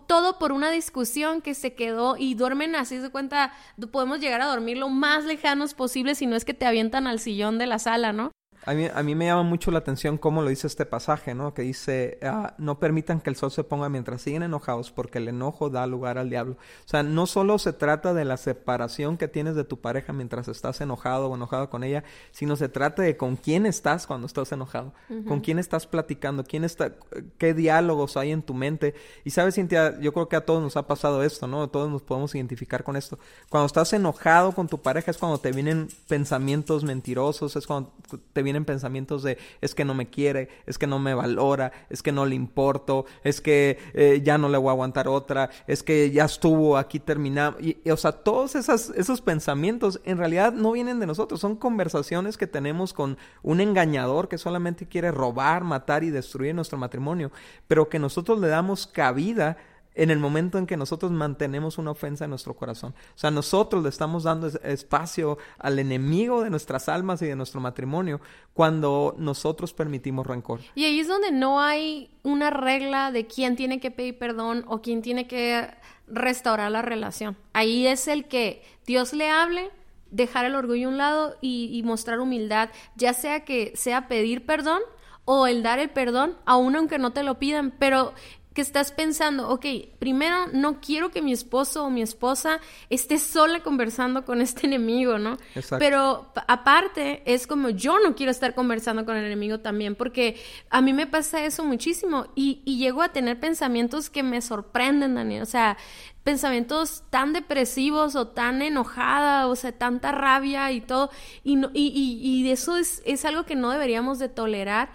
Todo 0.08 0.40
por 0.40 0.54
una 0.54 0.72
discusión 0.72 1.42
que 1.42 1.54
se 1.54 1.74
quedó 1.74 2.16
y 2.18 2.36
duermen 2.36 2.76
así, 2.76 2.98
de 2.98 3.10
cuenta, 3.10 3.54
podemos 3.92 4.22
llegar 4.22 4.42
a 4.42 4.46
dormir 4.46 4.78
lo 4.78 4.88
más 4.88 5.26
lejanos 5.26 5.74
posible 5.74 6.16
si 6.16 6.28
no 6.28 6.38
es 6.38 6.46
que 6.46 6.54
te 6.54 6.66
avientan 6.66 7.08
al 7.08 7.20
sillón 7.20 7.58
de 7.58 7.68
la 7.68 7.78
sala, 7.78 8.14
¿no? 8.14 8.32
A 8.64 8.74
mí, 8.76 8.88
a 8.94 9.02
mí 9.02 9.16
me 9.16 9.26
llama 9.26 9.42
mucho 9.42 9.72
la 9.72 9.80
atención 9.80 10.20
cómo 10.20 10.44
lo 10.44 10.50
dice 10.50 10.68
este 10.68 10.86
pasaje, 10.86 11.34
¿no? 11.34 11.56
Que 11.56 11.64
dice, 11.64 12.20
ah, 12.22 12.54
no 12.60 12.78
permitan 12.78 13.20
que 13.20 13.32
el 13.32 13.36
sol 13.36 13.50
se 13.50 13.64
ponga 13.64 13.90
mientras 13.90 14.22
siguen 14.22 14.44
enojados 14.44 14.92
porque 14.92 15.18
el 15.18 15.30
enojo 15.30 15.72
da 15.72 15.88
lugar 15.88 16.20
al 16.20 16.30
diablo. 16.30 16.58
O 16.86 16.88
sea, 16.88 17.02
no 17.02 17.26
solo 17.26 17.58
se 17.58 17.74
trata 17.74 18.14
de 18.14 18.24
la 18.24 18.38
separación 18.38 19.18
que 19.18 19.28
tienes 19.28 19.56
de 19.56 19.64
tu 19.64 19.80
pareja 19.80 20.14
mientras 20.14 20.48
estás 20.48 20.80
enojado 20.80 21.28
o 21.28 21.36
enojado 21.36 21.72
con 21.72 21.84
ella, 21.84 22.04
sino 22.30 22.56
se 22.56 22.70
trata 22.70 23.02
de 23.02 23.18
con 23.18 23.36
quién 23.36 23.66
estás 23.66 24.06
cuando 24.06 24.28
estás 24.28 24.52
enojado, 24.52 24.94
con 25.28 25.42
quién 25.42 25.58
estás 25.58 25.88
platicando, 25.88 26.44
quién 26.44 26.64
está, 26.64 26.94
qué 27.40 27.56
diálogos 27.56 28.16
hay 28.16 28.32
en 28.32 28.44
tu 28.44 28.54
mente. 28.54 28.94
Y 29.24 29.32
sabes, 29.32 29.56
Cintia, 29.56 30.00
yo 30.00 30.14
creo 30.14 30.30
que 30.30 30.36
a 30.36 30.46
todos 30.46 30.62
nos 30.62 30.78
ha 30.78 30.86
pasado 30.86 31.24
esto, 31.24 31.48
¿no? 31.48 31.68
Todos 31.68 31.90
nos 31.90 32.04
podemos 32.04 32.36
identificar 32.36 32.84
con 32.84 32.96
esto. 32.96 33.18
Cuando 33.50 33.66
estás 33.66 33.92
enojado 33.94 34.52
con 34.52 34.68
tu 34.68 34.80
pareja 34.80 35.10
es 35.10 35.18
cuando 35.18 35.40
te 35.40 35.52
vienen 35.52 35.88
pensamientos 36.08 36.84
mentirosos, 36.84 37.56
es 37.56 37.66
cuando 37.66 37.92
te 38.34 38.44
vienen 38.44 38.51
vienen 38.52 38.66
pensamientos 38.66 39.24
de 39.24 39.38
es 39.62 39.74
que 39.74 39.86
no 39.86 39.94
me 39.94 40.10
quiere, 40.10 40.50
es 40.66 40.78
que 40.78 40.88
no 40.88 41.00
me 41.00 41.14
valora, 41.14 41.72
es 41.90 42.04
que 42.04 42.12
no 42.12 42.26
le 42.26 42.36
importo, 42.36 43.06
es 43.24 43.40
que 43.40 43.80
eh, 43.94 44.22
ya 44.24 44.38
no 44.38 44.50
le 44.50 44.58
voy 44.58 44.68
a 44.68 44.72
aguantar 44.72 45.08
otra, 45.08 45.50
es 45.68 45.84
que 45.84 46.12
ya 46.12 46.26
estuvo 46.26 46.78
aquí 46.78 47.00
terminado. 47.00 47.58
Y, 47.62 47.78
o 47.90 47.96
sea, 47.96 48.12
todos 48.12 48.56
esos 48.56 49.22
pensamientos 49.22 50.02
en 50.04 50.18
realidad 50.18 50.52
no 50.52 50.74
vienen 50.74 51.00
de 51.00 51.08
nosotros, 51.08 51.40
son 51.40 51.56
conversaciones 51.56 52.38
que 52.38 52.48
tenemos 52.48 52.94
con 52.94 53.18
un 53.42 53.62
engañador 53.62 54.28
que 54.28 54.38
solamente 54.38 54.86
quiere 54.86 55.12
robar, 55.12 55.64
matar 55.64 56.04
y 56.04 56.10
destruir 56.10 56.54
nuestro 56.54 56.78
matrimonio, 56.78 57.32
pero 57.68 57.88
que 57.88 58.00
nosotros 58.00 58.40
le 58.40 58.50
damos 58.50 58.86
cabida 58.86 59.58
en 59.96 60.10
el 60.10 60.20
momento 60.20 60.58
en 60.58 60.68
que 60.68 60.78
nosotros 60.78 61.12
mantenemos 61.12 61.78
una 61.78 61.92
ofensa 61.92 62.26
en 62.26 62.30
nuestro 62.30 62.56
corazón. 62.56 62.94
O 63.16 63.18
sea, 63.18 63.32
nosotros 63.32 63.84
le 63.84 63.90
estamos 63.90 64.24
dando 64.24 64.48
espacio 64.48 65.38
al 65.58 65.80
enemigo 65.80 66.44
de 66.44 66.50
nuestras 66.50 66.90
almas 66.90 67.22
y 67.22 67.28
de 67.28 67.36
nuestro 67.36 67.60
matrimonio 67.60 68.22
cuando 68.54 69.16
nosotros 69.18 69.74
permitimos 69.74 70.26
rencor. 70.26 70.62
Y 70.76 70.86
ahí 70.86 71.00
es 71.00 71.08
donde 71.08 71.32
no 71.32 71.62
hay 71.62 72.12
una 72.24 72.50
regla 72.50 73.12
de 73.12 73.28
quién 73.28 73.56
tiene 73.56 73.80
que 73.80 73.92
pedir 73.92 74.18
perdón 74.18 74.64
o 74.68 74.82
quién 74.82 75.02
tiene 75.02 75.28
que 75.28 75.70
restaurar 76.08 76.72
la 76.72 76.82
relación. 76.82 77.38
Ahí 77.54 77.88
es 77.88 78.08
el 78.08 78.28
que 78.28 78.64
Dios 78.86 79.14
le 79.14 79.30
hable, 79.30 79.72
dejar 80.10 80.46
el 80.46 80.56
orgullo 80.56 80.88
a 80.88 80.92
un 80.92 80.98
lado 80.98 81.38
y, 81.42 81.82
mostrar 81.86 82.20
humildad, 82.20 82.70
ya 82.96 83.14
sea 83.14 83.46
que 83.46 83.74
sea 83.76 84.08
pedir 84.08 84.46
perdón 84.46 84.82
o 85.26 85.48
el 85.48 85.64
dar 85.64 85.80
el 85.80 85.90
perdón, 85.90 86.38
aun 86.46 86.76
aunque 86.76 86.98
no 86.98 87.12
te 87.12 87.24
lo 87.24 87.40
pidan, 87.40 87.74
pero 87.78 88.14
que 88.54 88.62
estás 88.62 88.92
pensando, 88.92 89.50
ok, 89.50 89.66
primero 89.98 90.48
no 90.52 90.82
quiero 90.82 91.10
que 91.10 91.22
mi 91.22 91.32
esposo 91.32 91.86
o 91.86 91.90
mi 91.90 92.02
esposa 92.02 92.60
esté 92.90 93.18
sola 93.18 93.62
conversando 93.62 94.26
con 94.26 94.42
este 94.42 94.68
enemigo, 94.68 95.18
¿no? 95.18 95.38
Exacto. 95.56 95.78
Pero 95.80 96.32
aparte 96.48 97.22
es 97.26 97.48
como 97.48 97.70
yo 97.70 98.00
no 98.00 98.14
quiero 98.14 98.32
estar 98.32 98.54
conversando 98.54 99.06
con 99.06 99.16
el 99.16 99.26
enemigo 99.26 99.60
también, 99.60 99.96
porque 99.96 100.42
a 100.70 100.82
mí 100.82 100.92
me 100.92 101.08
pasa 101.08 101.46
eso 101.46 101.64
muchísimo 101.64 102.28
y, 102.36 102.62
y 102.66 102.78
llego 102.78 103.02
a 103.02 103.14
tener 103.14 103.40
pensamientos 103.40 104.10
que 104.10 104.22
me 104.22 104.42
sorprenden, 104.42 105.16
Daniel, 105.16 105.44
o 105.44 105.46
sea, 105.46 105.78
pensamientos 106.24 107.04
tan 107.10 107.34
depresivos 107.34 108.16
o 108.16 108.28
tan 108.28 108.62
enojada, 108.62 109.48
o 109.48 109.56
sea, 109.56 109.72
tanta 109.72 110.12
rabia 110.12 110.72
y 110.72 110.82
todo, 110.82 111.10
y, 111.44 111.56
no, 111.56 111.72
y, 111.74 111.88
y, 111.88 112.42
y 112.42 112.52
eso 112.52 112.78
es, 112.78 113.02
es 113.06 113.24
algo 113.24 113.46
que 113.46 113.56
no 113.56 113.72
deberíamos 113.72 114.20
de 114.20 114.30
tolerar 114.30 114.92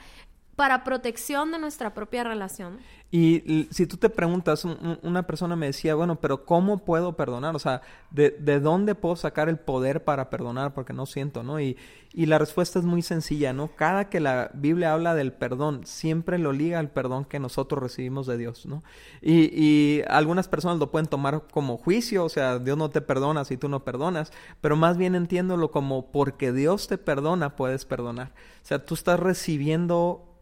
para 0.56 0.84
protección 0.84 1.52
de 1.52 1.58
nuestra 1.58 1.92
propia 1.92 2.24
relación. 2.24 2.78
Y 3.12 3.68
si 3.70 3.86
tú 3.86 3.98
te 3.98 4.10
preguntas, 4.10 4.64
una 4.64 5.26
persona 5.26 5.54
me 5.54 5.66
decía, 5.66 5.94
bueno, 5.94 6.16
pero 6.16 6.44
¿cómo 6.44 6.78
puedo 6.78 7.14
perdonar? 7.14 7.54
O 7.54 7.58
sea, 7.58 7.80
¿de, 8.10 8.30
dónde 8.60 8.94
puedo 8.96 9.14
sacar 9.14 9.48
el 9.48 9.58
poder 9.58 10.02
para 10.02 10.28
perdonar? 10.28 10.74
Porque 10.74 10.92
no 10.92 11.06
siento, 11.06 11.44
¿no? 11.44 11.60
Y, 11.60 11.76
y, 12.12 12.26
la 12.26 12.38
respuesta 12.38 12.80
es 12.80 12.84
muy 12.84 13.02
sencilla, 13.02 13.52
¿no? 13.52 13.68
Cada 13.68 14.08
que 14.08 14.18
la 14.18 14.50
Biblia 14.54 14.92
habla 14.92 15.14
del 15.14 15.32
perdón, 15.32 15.86
siempre 15.86 16.36
lo 16.36 16.52
liga 16.52 16.80
al 16.80 16.90
perdón 16.90 17.26
que 17.26 17.38
nosotros 17.38 17.80
recibimos 17.80 18.26
de 18.26 18.38
Dios, 18.38 18.66
¿no? 18.66 18.82
Y, 19.22 19.50
y 19.54 20.02
algunas 20.08 20.48
personas 20.48 20.78
lo 20.78 20.90
pueden 20.90 21.06
tomar 21.06 21.44
como 21.52 21.78
juicio, 21.78 22.24
o 22.24 22.28
sea, 22.28 22.58
Dios 22.58 22.76
no 22.76 22.90
te 22.90 23.02
perdona 23.02 23.44
si 23.44 23.56
tú 23.56 23.68
no 23.68 23.84
perdonas, 23.84 24.32
pero 24.60 24.74
más 24.74 24.96
bien 24.96 25.14
entiéndolo 25.14 25.70
como 25.70 26.10
porque 26.10 26.52
Dios 26.52 26.88
te 26.88 26.98
perdona, 26.98 27.54
puedes 27.54 27.84
perdonar. 27.84 28.32
O 28.62 28.66
sea, 28.66 28.84
tú 28.84 28.94
estás 28.94 29.20
recibiendo 29.20 30.35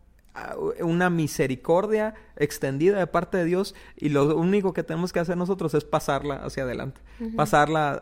una 0.80 1.10
misericordia 1.10 2.14
extendida 2.36 2.98
de 2.98 3.06
parte 3.06 3.38
de 3.38 3.44
Dios 3.44 3.74
y 3.96 4.08
lo 4.08 4.36
único 4.36 4.72
que 4.72 4.82
tenemos 4.82 5.12
que 5.12 5.20
hacer 5.20 5.36
nosotros 5.36 5.74
es 5.74 5.84
pasarla 5.84 6.36
hacia 6.36 6.64
adelante, 6.64 7.00
pasarla 7.36 7.92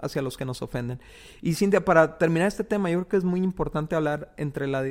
hacia 0.00 0.22
los 0.22 0.36
que 0.36 0.44
nos 0.44 0.62
ofenden. 0.62 0.98
Y 1.42 1.54
Cintia, 1.54 1.84
para 1.84 2.16
terminar 2.16 2.48
este 2.48 2.64
tema, 2.64 2.90
yo 2.90 3.00
creo 3.00 3.08
que 3.08 3.16
es 3.18 3.24
muy 3.24 3.40
importante 3.40 3.94
hablar 3.94 4.32
entre 4.38 4.66
la, 4.66 4.82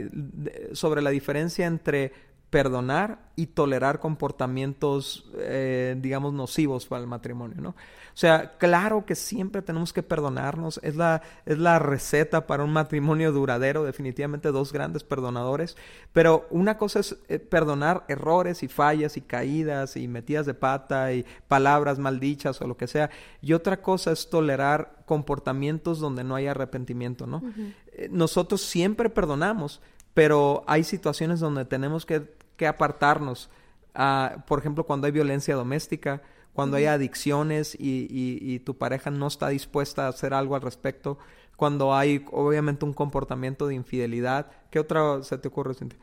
sobre 0.73 1.01
la 1.01 1.09
diferencia 1.09 1.65
entre 1.65 2.13
perdonar 2.53 3.17
y 3.35 3.47
tolerar 3.47 3.99
comportamientos, 3.99 5.25
eh, 5.39 5.95
digamos, 5.99 6.33
nocivos 6.33 6.85
para 6.85 7.01
el 7.01 7.07
matrimonio, 7.07 7.59
¿no? 7.59 7.69
O 7.69 7.75
sea, 8.15 8.59
claro 8.59 9.07
que 9.07 9.15
siempre 9.15 9.63
tenemos 9.63 9.91
que 9.91 10.03
perdonarnos, 10.03 10.79
es 10.83 10.95
la, 10.95 11.23
es 11.47 11.57
la 11.57 11.79
receta 11.79 12.45
para 12.45 12.63
un 12.63 12.71
matrimonio 12.71 13.31
duradero, 13.31 13.83
definitivamente 13.85 14.51
dos 14.51 14.71
grandes 14.71 15.03
perdonadores, 15.03 15.75
pero 16.11 16.45
una 16.51 16.77
cosa 16.77 16.99
es 16.99 17.17
eh, 17.27 17.39
perdonar 17.39 18.03
errores 18.07 18.61
y 18.61 18.67
fallas 18.67 19.17
y 19.17 19.21
caídas 19.21 19.97
y 19.97 20.07
metidas 20.07 20.45
de 20.45 20.53
pata 20.53 21.11
y 21.11 21.25
palabras 21.47 21.97
maldichas 21.97 22.61
o 22.61 22.67
lo 22.67 22.77
que 22.77 22.85
sea, 22.85 23.09
y 23.41 23.53
otra 23.53 23.81
cosa 23.81 24.11
es 24.11 24.29
tolerar 24.29 24.97
comportamientos 25.07 25.99
donde 25.99 26.23
no 26.23 26.35
hay 26.35 26.45
arrepentimiento, 26.45 27.25
¿no? 27.25 27.41
Eh, 27.93 28.09
nosotros 28.11 28.61
siempre 28.61 29.09
perdonamos, 29.09 29.81
pero 30.13 30.63
hay 30.67 30.83
situaciones 30.83 31.39
donde 31.39 31.65
tenemos 31.65 32.05
que, 32.05 32.42
que 32.57 32.67
apartarnos. 32.67 33.49
Ah, 33.95 34.43
por 34.47 34.59
ejemplo, 34.59 34.85
cuando 34.85 35.05
hay 35.05 35.11
violencia 35.11 35.55
doméstica, 35.55 36.21
cuando 36.53 36.77
hay 36.77 36.85
adicciones 36.85 37.75
y, 37.75 38.07
y, 38.09 38.59
tu 38.59 38.77
pareja 38.77 39.09
no 39.09 39.27
está 39.27 39.49
dispuesta 39.49 40.05
a 40.05 40.09
hacer 40.09 40.33
algo 40.33 40.55
al 40.55 40.61
respecto, 40.61 41.17
cuando 41.55 41.95
hay 41.95 42.25
obviamente 42.31 42.85
un 42.85 42.93
comportamiento 42.93 43.67
de 43.67 43.75
infidelidad. 43.75 44.47
¿Qué 44.69 44.79
otra 44.79 45.23
se 45.23 45.37
te 45.37 45.47
ocurre, 45.47 45.73
Cintia? 45.73 45.99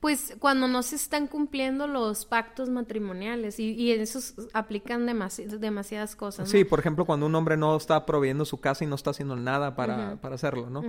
Pues 0.00 0.36
cuando 0.38 0.68
no 0.68 0.82
se 0.82 0.96
están 0.96 1.26
cumpliendo 1.28 1.86
los 1.86 2.24
pactos 2.24 2.68
matrimoniales 2.68 3.58
y, 3.60 3.72
y 3.72 3.92
esos 3.92 4.34
aplican 4.52 5.06
demasiadas 5.06 6.16
cosas. 6.16 6.48
Sí, 6.48 6.64
por 6.64 6.80
ejemplo, 6.80 7.04
cuando 7.04 7.26
un 7.26 7.34
hombre 7.34 7.56
no 7.56 7.76
está 7.76 8.04
proveyendo 8.04 8.44
su 8.44 8.60
casa 8.60 8.84
y 8.84 8.86
no 8.88 8.96
está 8.96 9.10
haciendo 9.10 9.36
nada 9.36 9.76
para, 9.76 10.16
para 10.16 10.34
hacerlo, 10.34 10.70
¿no? 10.70 10.82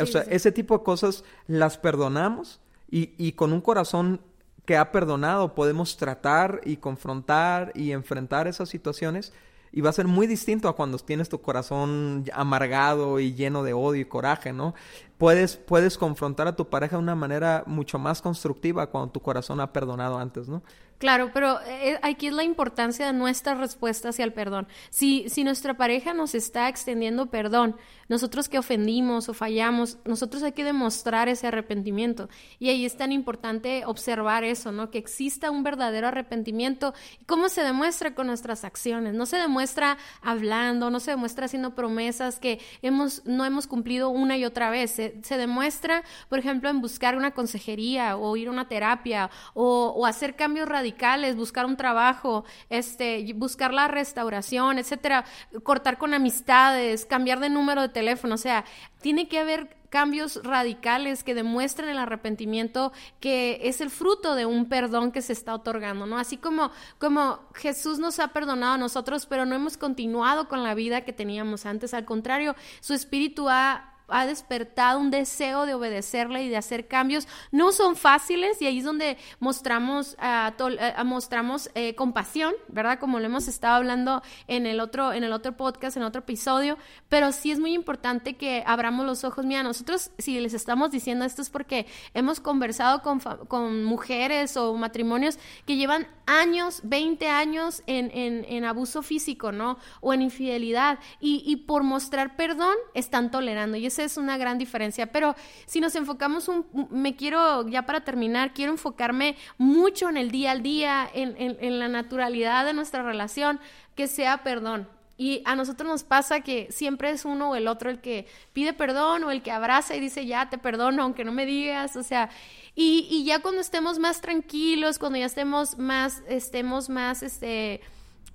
o 0.00 0.06
sea, 0.06 0.22
ese 0.22 0.52
tipo 0.52 0.78
de 0.78 0.84
cosas 0.84 1.24
las 1.46 1.78
perdonamos 1.78 2.60
y, 2.90 3.12
y 3.16 3.32
con 3.32 3.52
un 3.52 3.60
corazón 3.60 4.20
que 4.64 4.76
ha 4.76 4.92
perdonado 4.92 5.54
podemos 5.54 5.96
tratar 5.96 6.60
y 6.64 6.76
confrontar 6.76 7.72
y 7.74 7.92
enfrentar 7.92 8.46
esas 8.46 8.68
situaciones 8.68 9.32
y 9.72 9.80
va 9.80 9.90
a 9.90 9.94
ser 9.94 10.06
muy 10.06 10.26
distinto 10.26 10.68
a 10.68 10.76
cuando 10.76 10.98
tienes 10.98 11.30
tu 11.30 11.40
corazón 11.40 12.24
amargado 12.34 13.18
y 13.20 13.34
lleno 13.34 13.62
de 13.62 13.72
odio 13.72 14.02
y 14.02 14.04
coraje, 14.04 14.52
¿no? 14.52 14.74
Puedes, 15.16 15.56
puedes 15.56 15.96
confrontar 15.96 16.46
a 16.46 16.56
tu 16.56 16.68
pareja 16.68 16.96
de 16.96 17.02
una 17.02 17.14
manera 17.14 17.64
mucho 17.66 17.98
más 17.98 18.20
constructiva 18.20 18.90
cuando 18.90 19.10
tu 19.10 19.20
corazón 19.20 19.60
ha 19.60 19.72
perdonado 19.72 20.18
antes, 20.18 20.48
¿no? 20.48 20.62
Claro, 21.02 21.32
pero 21.34 21.60
eh, 21.66 21.98
aquí 22.02 22.28
es 22.28 22.32
la 22.32 22.44
importancia 22.44 23.06
de 23.06 23.12
nuestra 23.12 23.56
respuesta 23.56 24.10
hacia 24.10 24.24
el 24.24 24.32
perdón. 24.32 24.68
Si, 24.90 25.28
si 25.28 25.42
nuestra 25.42 25.76
pareja 25.76 26.14
nos 26.14 26.32
está 26.36 26.68
extendiendo 26.68 27.26
perdón, 27.26 27.74
nosotros 28.08 28.48
que 28.48 28.58
ofendimos 28.58 29.28
o 29.28 29.34
fallamos, 29.34 29.98
nosotros 30.04 30.44
hay 30.44 30.52
que 30.52 30.62
demostrar 30.62 31.28
ese 31.28 31.48
arrepentimiento. 31.48 32.28
Y 32.60 32.68
ahí 32.68 32.84
es 32.84 32.96
tan 32.96 33.10
importante 33.10 33.84
observar 33.84 34.44
eso, 34.44 34.70
¿no? 34.70 34.90
Que 34.90 34.98
exista 34.98 35.50
un 35.50 35.64
verdadero 35.64 36.06
arrepentimiento. 36.06 36.94
¿Cómo 37.26 37.48
se 37.48 37.64
demuestra 37.64 38.14
con 38.14 38.28
nuestras 38.28 38.62
acciones? 38.62 39.12
No 39.12 39.26
se 39.26 39.38
demuestra 39.38 39.98
hablando, 40.20 40.88
no 40.90 41.00
se 41.00 41.10
demuestra 41.10 41.46
haciendo 41.46 41.74
promesas 41.74 42.38
que 42.38 42.60
hemos, 42.80 43.24
no 43.24 43.44
hemos 43.44 43.66
cumplido 43.66 44.08
una 44.08 44.36
y 44.36 44.44
otra 44.44 44.70
vez. 44.70 44.92
Se, 44.92 45.36
demuestra, 45.36 46.04
por 46.28 46.38
ejemplo, 46.38 46.70
en 46.70 46.80
buscar 46.80 47.16
una 47.16 47.32
consejería 47.32 48.16
o 48.16 48.36
ir 48.36 48.46
a 48.46 48.52
una 48.52 48.68
terapia 48.68 49.30
o, 49.54 49.92
o 49.96 50.06
hacer 50.06 50.36
cambios 50.36 50.68
radicales 50.68 50.91
buscar 51.36 51.66
un 51.66 51.76
trabajo, 51.76 52.44
este, 52.70 53.32
buscar 53.34 53.72
la 53.72 53.88
restauración, 53.88 54.78
etcétera, 54.78 55.24
cortar 55.62 55.98
con 55.98 56.14
amistades, 56.14 57.04
cambiar 57.04 57.40
de 57.40 57.48
número 57.48 57.82
de 57.82 57.88
teléfono, 57.88 58.34
o 58.34 58.38
sea, 58.38 58.64
tiene 59.00 59.28
que 59.28 59.38
haber 59.38 59.76
cambios 59.92 60.40
radicales 60.42 61.22
que 61.22 61.34
demuestren 61.34 61.90
el 61.90 61.98
arrepentimiento 61.98 62.92
que 63.20 63.60
es 63.64 63.82
el 63.82 63.90
fruto 63.90 64.34
de 64.34 64.46
un 64.46 64.70
perdón 64.70 65.12
que 65.12 65.20
se 65.20 65.34
está 65.34 65.54
otorgando, 65.54 66.06
¿no? 66.06 66.16
Así 66.16 66.38
como, 66.38 66.70
como 66.98 67.40
Jesús 67.52 67.98
nos 67.98 68.18
ha 68.18 68.28
perdonado 68.28 68.72
a 68.72 68.78
nosotros, 68.78 69.26
pero 69.26 69.44
no 69.44 69.54
hemos 69.54 69.76
continuado 69.76 70.48
con 70.48 70.62
la 70.62 70.74
vida 70.74 71.02
que 71.02 71.12
teníamos 71.12 71.66
antes, 71.66 71.92
al 71.92 72.06
contrario, 72.06 72.56
su 72.80 72.94
espíritu 72.94 73.50
ha 73.50 73.91
ha 74.12 74.26
despertado 74.26 74.98
un 74.98 75.10
deseo 75.10 75.66
de 75.66 75.74
obedecerle 75.74 76.42
y 76.42 76.48
de 76.48 76.56
hacer 76.56 76.88
cambios. 76.88 77.26
No 77.50 77.72
son 77.72 77.96
fáciles 77.96 78.60
y 78.60 78.66
ahí 78.66 78.78
es 78.78 78.84
donde 78.84 79.16
mostramos, 79.40 80.16
uh, 80.20 81.04
mostramos 81.04 81.70
eh, 81.74 81.94
compasión, 81.94 82.54
¿verdad? 82.68 82.98
Como 82.98 83.18
lo 83.18 83.26
hemos 83.26 83.48
estado 83.48 83.76
hablando 83.76 84.22
en 84.46 84.66
el, 84.66 84.80
otro, 84.80 85.12
en 85.12 85.24
el 85.24 85.32
otro 85.32 85.56
podcast, 85.56 85.96
en 85.96 86.02
otro 86.02 86.20
episodio, 86.20 86.78
pero 87.08 87.32
sí 87.32 87.50
es 87.50 87.58
muy 87.58 87.74
importante 87.74 88.36
que 88.36 88.62
abramos 88.66 89.06
los 89.06 89.24
ojos. 89.24 89.44
Mira, 89.44 89.62
nosotros 89.62 90.10
si 90.18 90.38
les 90.40 90.54
estamos 90.54 90.90
diciendo 90.90 91.24
esto 91.24 91.42
es 91.42 91.50
porque 91.50 91.86
hemos 92.14 92.40
conversado 92.40 93.02
con, 93.02 93.20
con 93.20 93.84
mujeres 93.84 94.56
o 94.56 94.74
matrimonios 94.74 95.38
que 95.66 95.76
llevan 95.76 96.06
años, 96.26 96.80
20 96.84 97.28
años 97.28 97.82
en, 97.86 98.10
en, 98.12 98.44
en 98.48 98.64
abuso 98.64 99.02
físico, 99.02 99.52
¿no? 99.52 99.78
O 100.00 100.12
en 100.12 100.22
infidelidad 100.22 100.98
y, 101.20 101.42
y 101.46 101.56
por 101.56 101.82
mostrar 101.82 102.36
perdón 102.36 102.74
están 102.94 103.30
tolerando 103.30 103.76
y 103.76 103.86
ese 103.86 104.01
es 104.04 104.16
una 104.16 104.36
gran 104.36 104.58
diferencia. 104.58 105.06
Pero 105.06 105.34
si 105.66 105.80
nos 105.80 105.94
enfocamos 105.94 106.48
un, 106.48 106.66
me 106.90 107.16
quiero, 107.16 107.66
ya 107.68 107.82
para 107.82 108.02
terminar, 108.02 108.52
quiero 108.54 108.72
enfocarme 108.72 109.36
mucho 109.58 110.08
en 110.08 110.16
el 110.16 110.30
día 110.30 110.52
al 110.52 110.62
día, 110.62 111.08
en, 111.12 111.34
en, 111.38 111.78
la 111.78 111.88
naturalidad 111.88 112.64
de 112.64 112.74
nuestra 112.74 113.02
relación, 113.02 113.60
que 113.94 114.06
sea 114.06 114.42
perdón. 114.42 114.88
Y 115.18 115.42
a 115.44 115.54
nosotros 115.54 115.88
nos 115.88 116.04
pasa 116.04 116.40
que 116.40 116.68
siempre 116.70 117.10
es 117.10 117.24
uno 117.24 117.50
o 117.50 117.56
el 117.56 117.68
otro 117.68 117.90
el 117.90 118.00
que 118.00 118.26
pide 118.52 118.72
perdón 118.72 119.24
o 119.24 119.30
el 119.30 119.42
que 119.42 119.52
abraza 119.52 119.94
y 119.94 120.00
dice, 120.00 120.26
ya 120.26 120.48
te 120.48 120.58
perdono, 120.58 121.02
aunque 121.02 121.24
no 121.24 121.32
me 121.32 121.46
digas, 121.46 121.96
o 121.96 122.02
sea, 122.02 122.30
y, 122.74 123.06
y 123.10 123.24
ya 123.24 123.40
cuando 123.40 123.60
estemos 123.60 123.98
más 123.98 124.20
tranquilos, 124.20 124.98
cuando 124.98 125.18
ya 125.18 125.26
estemos 125.26 125.78
más, 125.78 126.22
estemos 126.28 126.88
más, 126.88 127.22
este, 127.22 127.82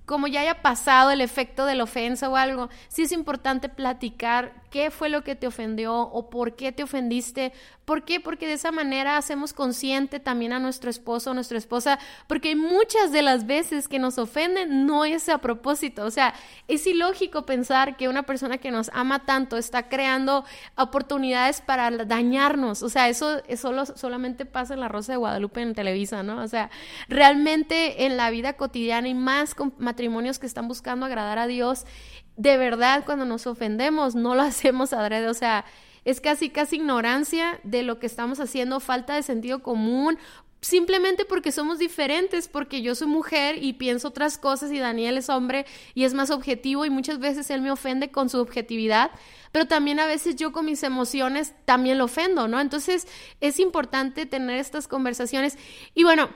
como 0.08 0.26
ya 0.26 0.40
haya 0.40 0.62
pasado 0.62 1.10
el 1.10 1.20
efecto 1.20 1.66
de 1.66 1.74
la 1.74 1.84
ofensa 1.84 2.30
o 2.30 2.36
algo, 2.36 2.70
sí 2.88 3.02
es 3.02 3.12
importante 3.12 3.68
platicar 3.68 4.54
qué 4.70 4.90
fue 4.90 5.08
lo 5.08 5.22
que 5.22 5.34
te 5.34 5.46
ofendió 5.46 5.94
o 5.94 6.30
por 6.30 6.56
qué 6.56 6.72
te 6.72 6.82
ofendiste. 6.82 7.52
¿Por 7.84 8.04
qué? 8.04 8.20
Porque 8.20 8.46
de 8.46 8.52
esa 8.52 8.70
manera 8.70 9.16
hacemos 9.16 9.54
consciente 9.54 10.20
también 10.20 10.52
a 10.52 10.58
nuestro 10.58 10.90
esposo 10.90 11.30
o 11.30 11.34
nuestra 11.34 11.56
esposa, 11.56 11.98
porque 12.26 12.54
muchas 12.54 13.12
de 13.12 13.22
las 13.22 13.46
veces 13.46 13.88
que 13.88 13.98
nos 13.98 14.18
ofenden 14.18 14.84
no 14.84 15.06
es 15.06 15.28
a 15.30 15.38
propósito. 15.38 16.04
O 16.04 16.10
sea, 16.10 16.34
es 16.68 16.86
ilógico 16.86 17.46
pensar 17.46 17.96
que 17.96 18.08
una 18.08 18.24
persona 18.24 18.58
que 18.58 18.70
nos 18.70 18.90
ama 18.92 19.24
tanto 19.24 19.56
está 19.56 19.88
creando 19.88 20.44
oportunidades 20.76 21.62
para 21.62 21.90
dañarnos. 21.90 22.82
O 22.82 22.90
sea, 22.90 23.08
eso, 23.08 23.42
eso 23.48 23.86
solamente 23.96 24.44
pasa 24.44 24.74
en 24.74 24.80
la 24.80 24.88
Rosa 24.88 25.12
de 25.12 25.18
Guadalupe 25.18 25.62
en 25.62 25.74
Televisa, 25.74 26.22
¿no? 26.22 26.42
O 26.42 26.48
sea, 26.48 26.70
realmente 27.08 28.04
en 28.04 28.18
la 28.18 28.28
vida 28.28 28.52
cotidiana 28.54 29.08
y 29.08 29.14
más 29.14 29.54
con 29.54 29.72
matrimonios 29.78 30.38
que 30.38 30.46
están 30.46 30.68
buscando 30.68 31.06
agradar 31.06 31.38
a 31.38 31.46
Dios, 31.46 31.86
de 32.38 32.56
verdad 32.56 33.04
cuando 33.04 33.26
nos 33.26 33.46
ofendemos 33.46 34.14
no 34.14 34.34
lo 34.34 34.42
hacemos 34.50 34.94
adrede, 34.94 35.28
o 35.28 35.34
sea, 35.34 35.66
es 36.04 36.22
casi 36.22 36.48
casi 36.48 36.76
ignorancia 36.76 37.60
de 37.64 37.82
lo 37.82 37.98
que 37.98 38.06
estamos 38.06 38.40
haciendo, 38.40 38.80
falta 38.80 39.14
de 39.14 39.22
sentido 39.22 39.62
común, 39.62 40.16
simplemente 40.60 41.24
porque 41.24 41.52
somos 41.52 41.78
diferentes, 41.78 42.48
porque 42.48 42.80
yo 42.80 42.94
soy 42.94 43.08
mujer 43.08 43.62
y 43.62 43.74
pienso 43.74 44.08
otras 44.08 44.38
cosas 44.38 44.72
y 44.72 44.78
Daniel 44.78 45.18
es 45.18 45.28
hombre 45.28 45.66
y 45.94 46.04
es 46.04 46.14
más 46.14 46.30
objetivo 46.30 46.84
y 46.84 46.90
muchas 46.90 47.18
veces 47.18 47.50
él 47.50 47.60
me 47.60 47.70
ofende 47.70 48.10
con 48.10 48.30
su 48.30 48.38
objetividad, 48.38 49.10
pero 49.52 49.66
también 49.66 50.00
a 50.00 50.06
veces 50.06 50.36
yo 50.36 50.52
con 50.52 50.64
mis 50.64 50.82
emociones 50.82 51.54
también 51.64 51.98
lo 51.98 52.04
ofendo, 52.04 52.48
¿no? 52.48 52.60
Entonces 52.60 53.06
es 53.40 53.60
importante 53.60 54.26
tener 54.26 54.58
estas 54.58 54.88
conversaciones 54.88 55.58
y 55.94 56.04
bueno, 56.04 56.30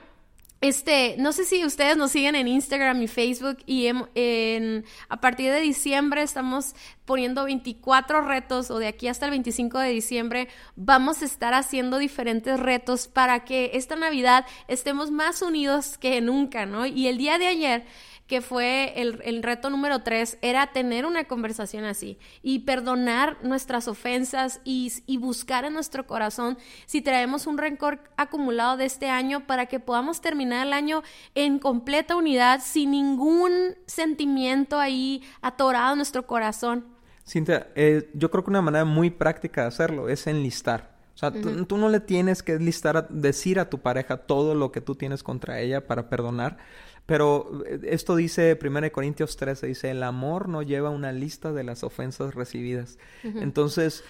este, 0.63 1.15
no 1.17 1.33
sé 1.33 1.43
si 1.43 1.65
ustedes 1.65 1.97
nos 1.97 2.11
siguen 2.11 2.35
en 2.35 2.47
Instagram 2.47 3.01
y 3.01 3.09
Facebook 3.09 3.57
y 3.65 3.87
en, 3.87 4.85
a 5.09 5.19
partir 5.19 5.51
de 5.51 5.59
diciembre 5.59 6.21
estamos 6.21 6.73
poniendo 7.03 7.43
24 7.43 8.21
retos 8.21 8.71
o 8.71 8.79
de 8.79 8.87
aquí 8.87 9.09
hasta 9.09 9.25
el 9.25 9.31
25 9.31 9.77
de 9.79 9.89
diciembre 9.89 10.47
vamos 10.77 11.21
a 11.21 11.25
estar 11.25 11.53
haciendo 11.53 11.97
diferentes 11.97 12.57
retos 12.57 13.09
para 13.09 13.43
que 13.43 13.71
esta 13.73 13.97
Navidad 13.97 14.45
estemos 14.69 15.11
más 15.11 15.41
unidos 15.41 15.97
que 15.97 16.21
nunca, 16.21 16.65
¿no? 16.65 16.85
Y 16.85 17.07
el 17.07 17.17
día 17.17 17.37
de 17.37 17.47
ayer 17.47 17.85
que 18.33 18.41
fue 18.41 18.99
el, 18.99 19.43
reto 19.43 19.69
número 19.69 19.99
tres, 19.99 20.39
era 20.41 20.65
tener 20.65 21.05
una 21.05 21.25
conversación 21.25 21.85
así 21.85 22.17
y 22.41 22.61
perdonar 22.61 23.37
nuestras 23.43 23.87
ofensas 23.87 24.59
y, 24.63 24.91
buscar 25.19 25.65
en 25.65 25.73
nuestro 25.73 26.07
corazón 26.07 26.57
si 26.87 27.03
traemos 27.03 27.45
un 27.45 27.59
rencor 27.59 27.99
acumulado 28.17 28.75
de 28.75 28.85
este 28.85 29.07
año 29.07 29.45
para 29.45 29.67
que 29.67 29.79
podamos 29.79 30.19
terminar 30.19 30.65
el 30.65 30.73
año 30.73 31.03
en 31.35 31.59
completa 31.59 32.15
unidad 32.15 32.59
sin 32.63 32.89
ningún 32.89 33.75
sentimiento 33.85 34.79
ahí 34.79 35.21
atorado 35.43 35.91
en 35.91 35.99
nuestro 35.99 36.25
corazón. 36.25 36.87
Cintia, 37.27 37.67
eh, 37.75 38.09
yo 38.15 38.31
creo 38.31 38.43
que 38.43 38.49
una 38.49 38.63
manera 38.63 38.83
muy 38.83 39.11
práctica 39.11 39.61
de 39.61 39.67
hacerlo 39.67 40.09
es 40.09 40.25
enlistar. 40.25 40.91
O 41.13 41.17
sea, 41.19 41.29
tú, 41.29 41.65
tú, 41.65 41.77
no 41.77 41.89
le 41.89 41.99
tienes 41.99 42.41
que 42.41 42.57
listar, 42.57 43.07
decir 43.09 43.59
a 43.59 43.69
tu 43.69 43.77
pareja 43.77 44.17
todo 44.17 44.55
lo 44.55 44.71
que 44.71 44.81
tú 44.81 44.95
tienes 44.95 45.21
contra 45.21 45.59
ella 45.59 45.85
para 45.85 46.09
perdonar, 46.09 46.57
pero 47.05 47.63
eh, 47.65 47.79
esto 47.89 48.15
dice 48.15 48.57
1 48.61 48.91
Corintios 48.91 49.37
13, 49.37 49.67
dice, 49.67 49.91
el 49.91 50.03
amor 50.03 50.49
no 50.49 50.61
lleva 50.61 50.89
una 50.89 51.11
lista 51.11 51.51
de 51.51 51.63
las 51.63 51.83
ofensas 51.83 52.33
recibidas. 52.35 52.97
Entonces, 53.23 54.03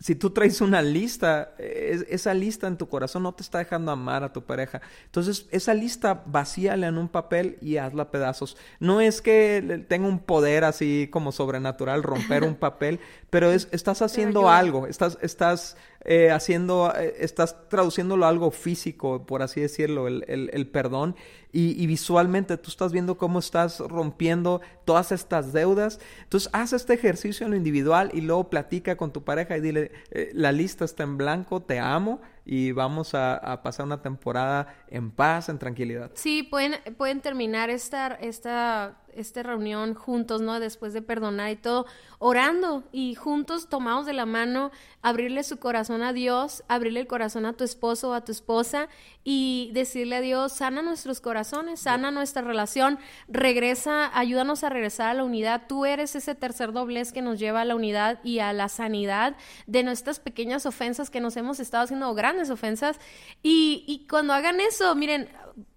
si 0.00 0.14
tú 0.14 0.30
traes 0.30 0.60
una 0.60 0.80
lista, 0.80 1.54
esa 1.58 2.32
lista 2.32 2.68
en 2.68 2.76
tu 2.76 2.88
corazón 2.88 3.24
no 3.24 3.34
te 3.34 3.42
está 3.42 3.58
dejando 3.58 3.90
amar 3.90 4.22
a 4.22 4.32
tu 4.32 4.42
pareja. 4.42 4.80
Entonces, 5.06 5.46
esa 5.50 5.74
lista 5.74 6.22
vacíala 6.24 6.86
en 6.86 6.98
un 6.98 7.08
papel 7.08 7.58
y 7.60 7.78
hazla 7.78 8.10
pedazos. 8.10 8.56
No 8.78 9.00
es 9.00 9.20
que 9.20 9.84
tenga 9.88 10.06
un 10.06 10.20
poder 10.20 10.64
así 10.64 11.08
como 11.10 11.32
sobrenatural 11.32 12.04
romper 12.04 12.44
un 12.44 12.54
papel, 12.56 13.00
pero 13.28 13.50
es, 13.50 13.68
estás 13.72 14.00
haciendo 14.00 14.48
algo, 14.48 14.86
estás, 14.86 15.18
estás 15.20 15.76
eh, 16.04 16.30
haciendo, 16.30 16.92
eh, 16.96 17.16
estás 17.18 17.68
traduciéndolo 17.68 18.24
a 18.24 18.28
algo 18.28 18.50
físico, 18.50 19.26
por 19.26 19.42
así 19.42 19.60
decirlo, 19.60 20.06
el, 20.06 20.24
el, 20.28 20.66
perdón. 20.68 21.16
Y, 21.52 21.82
y, 21.82 21.86
visualmente 21.86 22.56
tú 22.56 22.70
estás 22.70 22.92
viendo 22.92 23.16
cómo 23.16 23.38
estás 23.38 23.80
rompiendo 23.80 24.60
todas 24.84 25.12
estas 25.12 25.52
deudas. 25.52 25.98
Entonces, 26.22 26.50
haz 26.52 26.72
este 26.72 26.94
ejercicio 26.94 27.46
en 27.46 27.50
lo 27.52 27.56
individual 27.56 28.10
y 28.12 28.20
luego 28.20 28.48
platica 28.48 28.96
con 28.96 29.12
tu 29.12 29.24
pareja 29.24 29.56
y 29.56 29.60
dile, 29.60 29.92
eh, 30.10 30.30
la 30.34 30.52
lista 30.52 30.84
está 30.84 31.02
en 31.02 31.16
blanco, 31.16 31.62
te 31.62 31.78
amo 31.78 32.20
y 32.50 32.72
vamos 32.72 33.14
a, 33.14 33.60
pasar 33.62 33.84
una 33.84 34.00
temporada 34.00 34.74
en 34.88 35.10
paz, 35.10 35.50
en 35.50 35.58
tranquilidad. 35.58 36.10
Sí, 36.14 36.42
pueden, 36.42 36.76
pueden 36.96 37.20
terminar 37.20 37.68
esta, 37.68 38.14
esta 38.14 38.96
esta 39.18 39.42
reunión 39.42 39.94
juntos, 39.94 40.40
¿no? 40.40 40.60
Después 40.60 40.92
de 40.92 41.02
perdonar 41.02 41.50
y 41.50 41.56
todo, 41.56 41.86
orando 42.18 42.84
y 42.92 43.14
juntos 43.14 43.68
tomados 43.68 44.06
de 44.06 44.12
la 44.12 44.26
mano, 44.26 44.70
abrirle 45.02 45.42
su 45.42 45.58
corazón 45.58 46.02
a 46.02 46.12
Dios, 46.12 46.62
abrirle 46.68 47.00
el 47.00 47.06
corazón 47.06 47.44
a 47.44 47.52
tu 47.54 47.64
esposo 47.64 48.10
o 48.10 48.12
a 48.12 48.24
tu 48.24 48.32
esposa 48.32 48.88
y 49.24 49.70
decirle 49.74 50.16
a 50.16 50.20
Dios, 50.20 50.52
sana 50.52 50.82
nuestros 50.82 51.20
corazones, 51.20 51.80
sana 51.80 52.10
nuestra 52.10 52.42
relación, 52.42 52.98
regresa, 53.28 54.16
ayúdanos 54.16 54.64
a 54.64 54.70
regresar 54.70 55.08
a 55.08 55.14
la 55.14 55.24
unidad. 55.24 55.62
Tú 55.68 55.84
eres 55.84 56.14
ese 56.14 56.34
tercer 56.34 56.72
doblez 56.72 57.12
que 57.12 57.22
nos 57.22 57.38
lleva 57.38 57.62
a 57.62 57.64
la 57.64 57.74
unidad 57.74 58.20
y 58.22 58.38
a 58.38 58.52
la 58.52 58.68
sanidad 58.68 59.36
de 59.66 59.82
nuestras 59.82 60.20
pequeñas 60.20 60.64
ofensas 60.64 61.10
que 61.10 61.20
nos 61.20 61.36
hemos 61.36 61.60
estado 61.60 61.84
haciendo, 61.84 62.14
grandes 62.14 62.37
ofensas. 62.50 62.98
Y, 63.42 63.84
y 63.86 64.06
cuando 64.06 64.32
hagan 64.32 64.60
eso, 64.60 64.94
miren, 64.94 65.28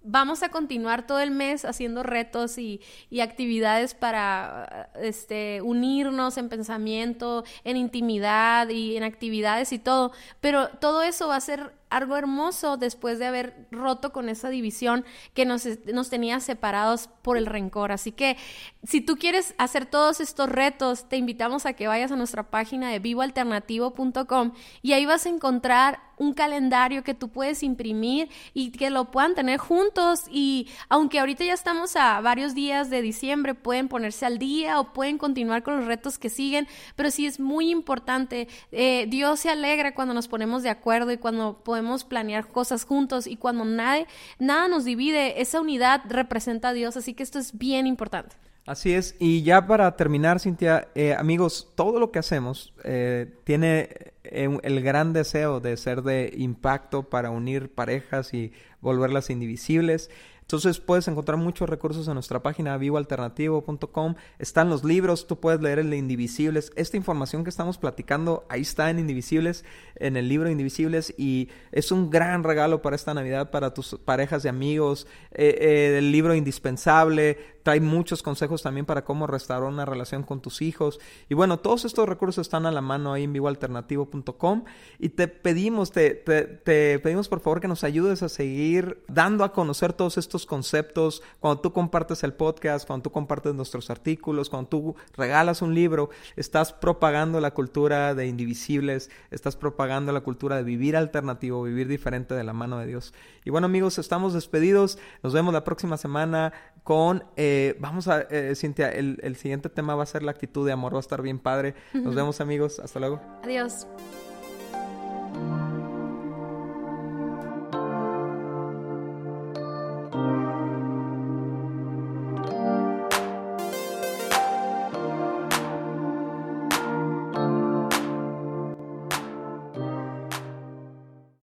vamos 0.04 0.41
a 0.41 0.50
continuar 0.50 1.06
todo 1.06 1.19
el 1.19 1.32
mes 1.32 1.65
haciendo 1.65 2.04
retos 2.04 2.58
y, 2.58 2.82
actividades 3.21 3.93
para 3.93 4.89
este, 4.95 5.62
unirnos 5.62 6.38
en 6.38 6.50
pensamiento, 6.50 7.43
en 7.63 7.78
intimidad 7.78 8.67
y 8.69 8.97
en 8.97 9.04
actividades 9.04 9.71
y 9.74 9.80
todo. 9.80 10.12
Pero 10.39 10.69
todo 10.69 11.04
eso 11.04 11.28
va 11.28 11.36
a 11.36 11.41
ser 11.41 11.76
algo 11.89 12.17
hermoso 12.17 12.78
después 12.78 13.19
de 13.19 13.28
haber 13.28 13.67
roto 13.69 14.12
con 14.12 14.30
esa 14.30 14.50
división 14.50 15.06
que 15.34 15.45
nos, 15.45 15.67
nos 15.93 16.10
tenía 16.10 16.39
separados 16.39 17.10
por 17.21 17.38
el 17.38 17.45
rencor. 17.45 17.91
Así 17.91 18.12
que 18.12 18.38
si 18.84 19.02
tú 19.02 19.17
quieres 19.17 19.54
hacer 19.60 19.86
todos 19.86 20.19
estos 20.19 20.50
retos, 20.50 21.08
te 21.10 21.17
invitamos 21.17 21.65
a 21.65 21.74
que 21.74 21.88
vayas 21.88 22.12
a 22.12 22.15
nuestra 22.15 22.50
página 22.50 22.89
de 22.89 23.00
vivoalternativo.com 23.00 24.54
y 24.82 24.93
ahí 24.93 25.06
vas 25.06 25.26
a 25.26 25.30
encontrar 25.30 26.11
un 26.21 26.34
calendario 26.34 27.03
que 27.03 27.15
tú 27.15 27.29
puedes 27.29 27.63
imprimir 27.63 28.29
y 28.53 28.69
que 28.69 28.91
lo 28.91 29.10
puedan 29.10 29.34
tener 29.34 29.57
juntos 29.57 30.25
y 30.29 30.67
aunque 30.88 31.19
ahorita 31.19 31.43
ya 31.43 31.53
estamos 31.53 31.95
a 31.95 32.21
varios 32.21 32.53
días 32.53 32.91
de 32.91 33.01
diciembre, 33.01 33.55
pueden 33.55 33.88
ponerse 33.88 34.27
al 34.27 34.38
día 34.38 34.79
o 34.79 34.93
pueden 34.93 35.17
continuar 35.17 35.63
con 35.63 35.77
los 35.77 35.88
retos 35.88 36.19
que 36.19 36.29
siguen, 36.29 36.67
pero 36.95 37.10
sí 37.10 37.25
es 37.25 37.39
muy 37.39 37.71
importante. 37.71 38.47
Eh, 38.71 39.07
Dios 39.10 39.39
se 39.39 39.49
alegra 39.49 39.95
cuando 39.95 40.13
nos 40.13 40.27
ponemos 40.27 40.62
de 40.62 40.69
acuerdo 40.69 41.12
y 41.12 41.17
cuando 41.17 41.63
podemos 41.63 42.03
planear 42.03 42.47
cosas 42.47 42.86
juntos 42.86 43.25
y 43.25 43.36
cuando 43.36 43.65
nada, 43.65 44.05
nada 44.38 44.67
nos 44.67 44.86
divide, 44.86 45.41
esa 45.41 45.60
unidad 45.60 46.03
representa 46.07 46.69
a 46.69 46.73
Dios, 46.73 46.97
así 46.97 47.15
que 47.15 47.23
esto 47.23 47.39
es 47.39 47.57
bien 47.57 47.88
importante. 47.88 48.36
Así 48.65 48.93
es, 48.93 49.15
y 49.17 49.41
ya 49.41 49.65
para 49.65 49.95
terminar, 49.95 50.39
Cintia, 50.39 50.89
eh, 50.93 51.15
amigos, 51.15 51.71
todo 51.76 52.00
lo 52.00 52.12
que 52.12 52.19
hacemos 52.19 52.74
eh, 52.84 53.34
tiene 53.43 53.89
eh, 54.24 54.60
el 54.62 54.82
gran 54.82 55.13
deseo 55.13 55.60
de 55.60 55.76
ser 55.78 56.04
de 56.04 56.32
impacto 56.38 57.10
para 57.10 57.32
unir 57.32 57.74
parejas 57.74 58.36
y 58.36 58.54
volverlas 58.80 59.32
indivisibles. 59.32 60.12
Entonces 60.52 60.82
puedes 60.82 61.08
encontrar 61.08 61.38
muchos 61.38 61.69
recursos 61.69 62.10
en 62.10 62.15
nuestra 62.15 62.43
página 62.43 62.76
vivoalternativo.com. 62.76 64.15
Están 64.38 64.69
los 64.69 64.84
libros, 64.84 65.26
tú 65.26 65.39
puedes 65.39 65.62
leer 65.62 65.80
el 65.80 65.89
de 65.89 65.95
Indivisibles. 65.95 66.74
Esta 66.76 66.97
información 66.97 67.45
que 67.45 67.50
estamos 67.50 67.78
platicando 67.78 68.45
ahí 68.50 68.60
está 68.60 68.89
en 68.89 69.00
Indivisibles, 69.00 69.63
en 69.95 70.17
el 70.17 70.28
libro 70.28 70.50
Indivisibles 70.50 71.13
y 71.17 71.47
es 71.71 71.93
un 71.93 72.10
gran 72.10 72.43
regalo 72.43 72.82
para 72.82 72.97
esta 72.97 73.13
Navidad 73.13 73.50
para 73.50 73.74
tus 73.74 73.97
parejas 74.04 74.43
y 74.43 74.50
amigos. 74.50 75.08
Eh, 75.32 75.58
eh, 75.58 75.97
el 76.00 76.12
libro 76.12 76.36
indispensable 76.36 77.38
trae 77.63 77.80
muchos 77.80 78.24
consejos 78.24 78.62
también 78.62 78.86
para 78.86 79.04
cómo 79.04 79.28
restaurar 79.28 79.69
una 79.69 79.86
relación 79.86 80.24
con 80.24 80.41
tus 80.41 80.62
hijos. 80.62 81.00
Y 81.30 81.34
bueno, 81.34 81.60
todos 81.60 81.86
estos 81.86 82.08
recursos 82.08 82.41
están 82.41 82.65
a 82.65 82.71
la 82.71 82.82
mano 82.82 83.13
ahí 83.13 83.24
en 83.24 83.34
vivoalternativo.com 83.34 84.63
y 85.00 85.10
te 85.10 85.28
pedimos, 85.28 85.91
te, 85.91 86.12
te 86.12 87.00
pedimos 87.00 87.30
por 87.30 87.39
favor 87.39 87.62
que 87.62 87.67
nos 87.67 87.84
ayudes 87.84 88.24
a 88.24 88.30
seguir 88.30 89.04
dando 89.08 89.43
a 89.43 89.54
conocer 89.54 89.93
todos 89.93 90.17
estos 90.17 90.45
conceptos, 90.45 91.21
cuando 91.39 91.62
tú 91.62 91.74
compartes 91.74 92.24
el 92.24 92.34
podcast, 92.34 92.88
cuando 92.88 93.04
tú 93.04 93.12
compartes 93.12 93.54
nuestros 93.54 93.89
artículos, 93.89 94.50
cuando 94.50 94.69
tú 94.69 94.95
regalas 95.15 95.62
un 95.62 95.74
libro, 95.76 96.10
estás 96.36 96.74
propagando 96.74 97.39
la 97.39 97.52
cultura 97.52 98.15
de 98.15 98.28
indivisibles, 98.28 99.10
estás 99.30 99.56
propagando 99.56 100.12
la 100.12 100.21
cultura 100.21 100.58
de 100.58 100.63
vivir 100.63 100.95
alternativo, 100.95 101.63
vivir 101.63 101.88
diferente 101.88 102.34
de 102.34 102.43
la 102.43 102.54
mano 102.54 102.80
de 102.80 102.88
Dios. 102.88 103.13
Y 103.43 103.50
bueno 103.50 103.65
amigos, 103.65 103.97
estamos 103.97 104.34
despedidos, 104.34 104.97
nos 105.24 105.34
vemos 105.34 105.54
la 105.54 105.63
próxima 105.63 105.97
semana 105.97 106.54
con, 106.84 107.24
eh, 107.36 107.51
vamos 107.80 108.08
a, 108.08 108.22
eh, 108.30 108.54
Cintia, 108.56 108.90
el, 108.92 109.20
el 109.24 109.36
siguiente 109.36 109.70
tema 109.70 109.96
va 109.96 110.04
a 110.04 110.06
ser 110.06 110.24
la 110.24 110.32
actitud 110.32 110.66
de 110.66 110.72
amor, 110.72 110.94
va 110.94 110.98
a 110.98 111.02
estar 111.02 111.22
bien 111.22 111.40
padre. 111.40 111.74
Nos 111.94 112.16
vemos 112.16 112.42
amigos, 112.42 112.80
hasta 112.80 113.00
luego. 113.00 113.22
Adiós. 113.44 113.88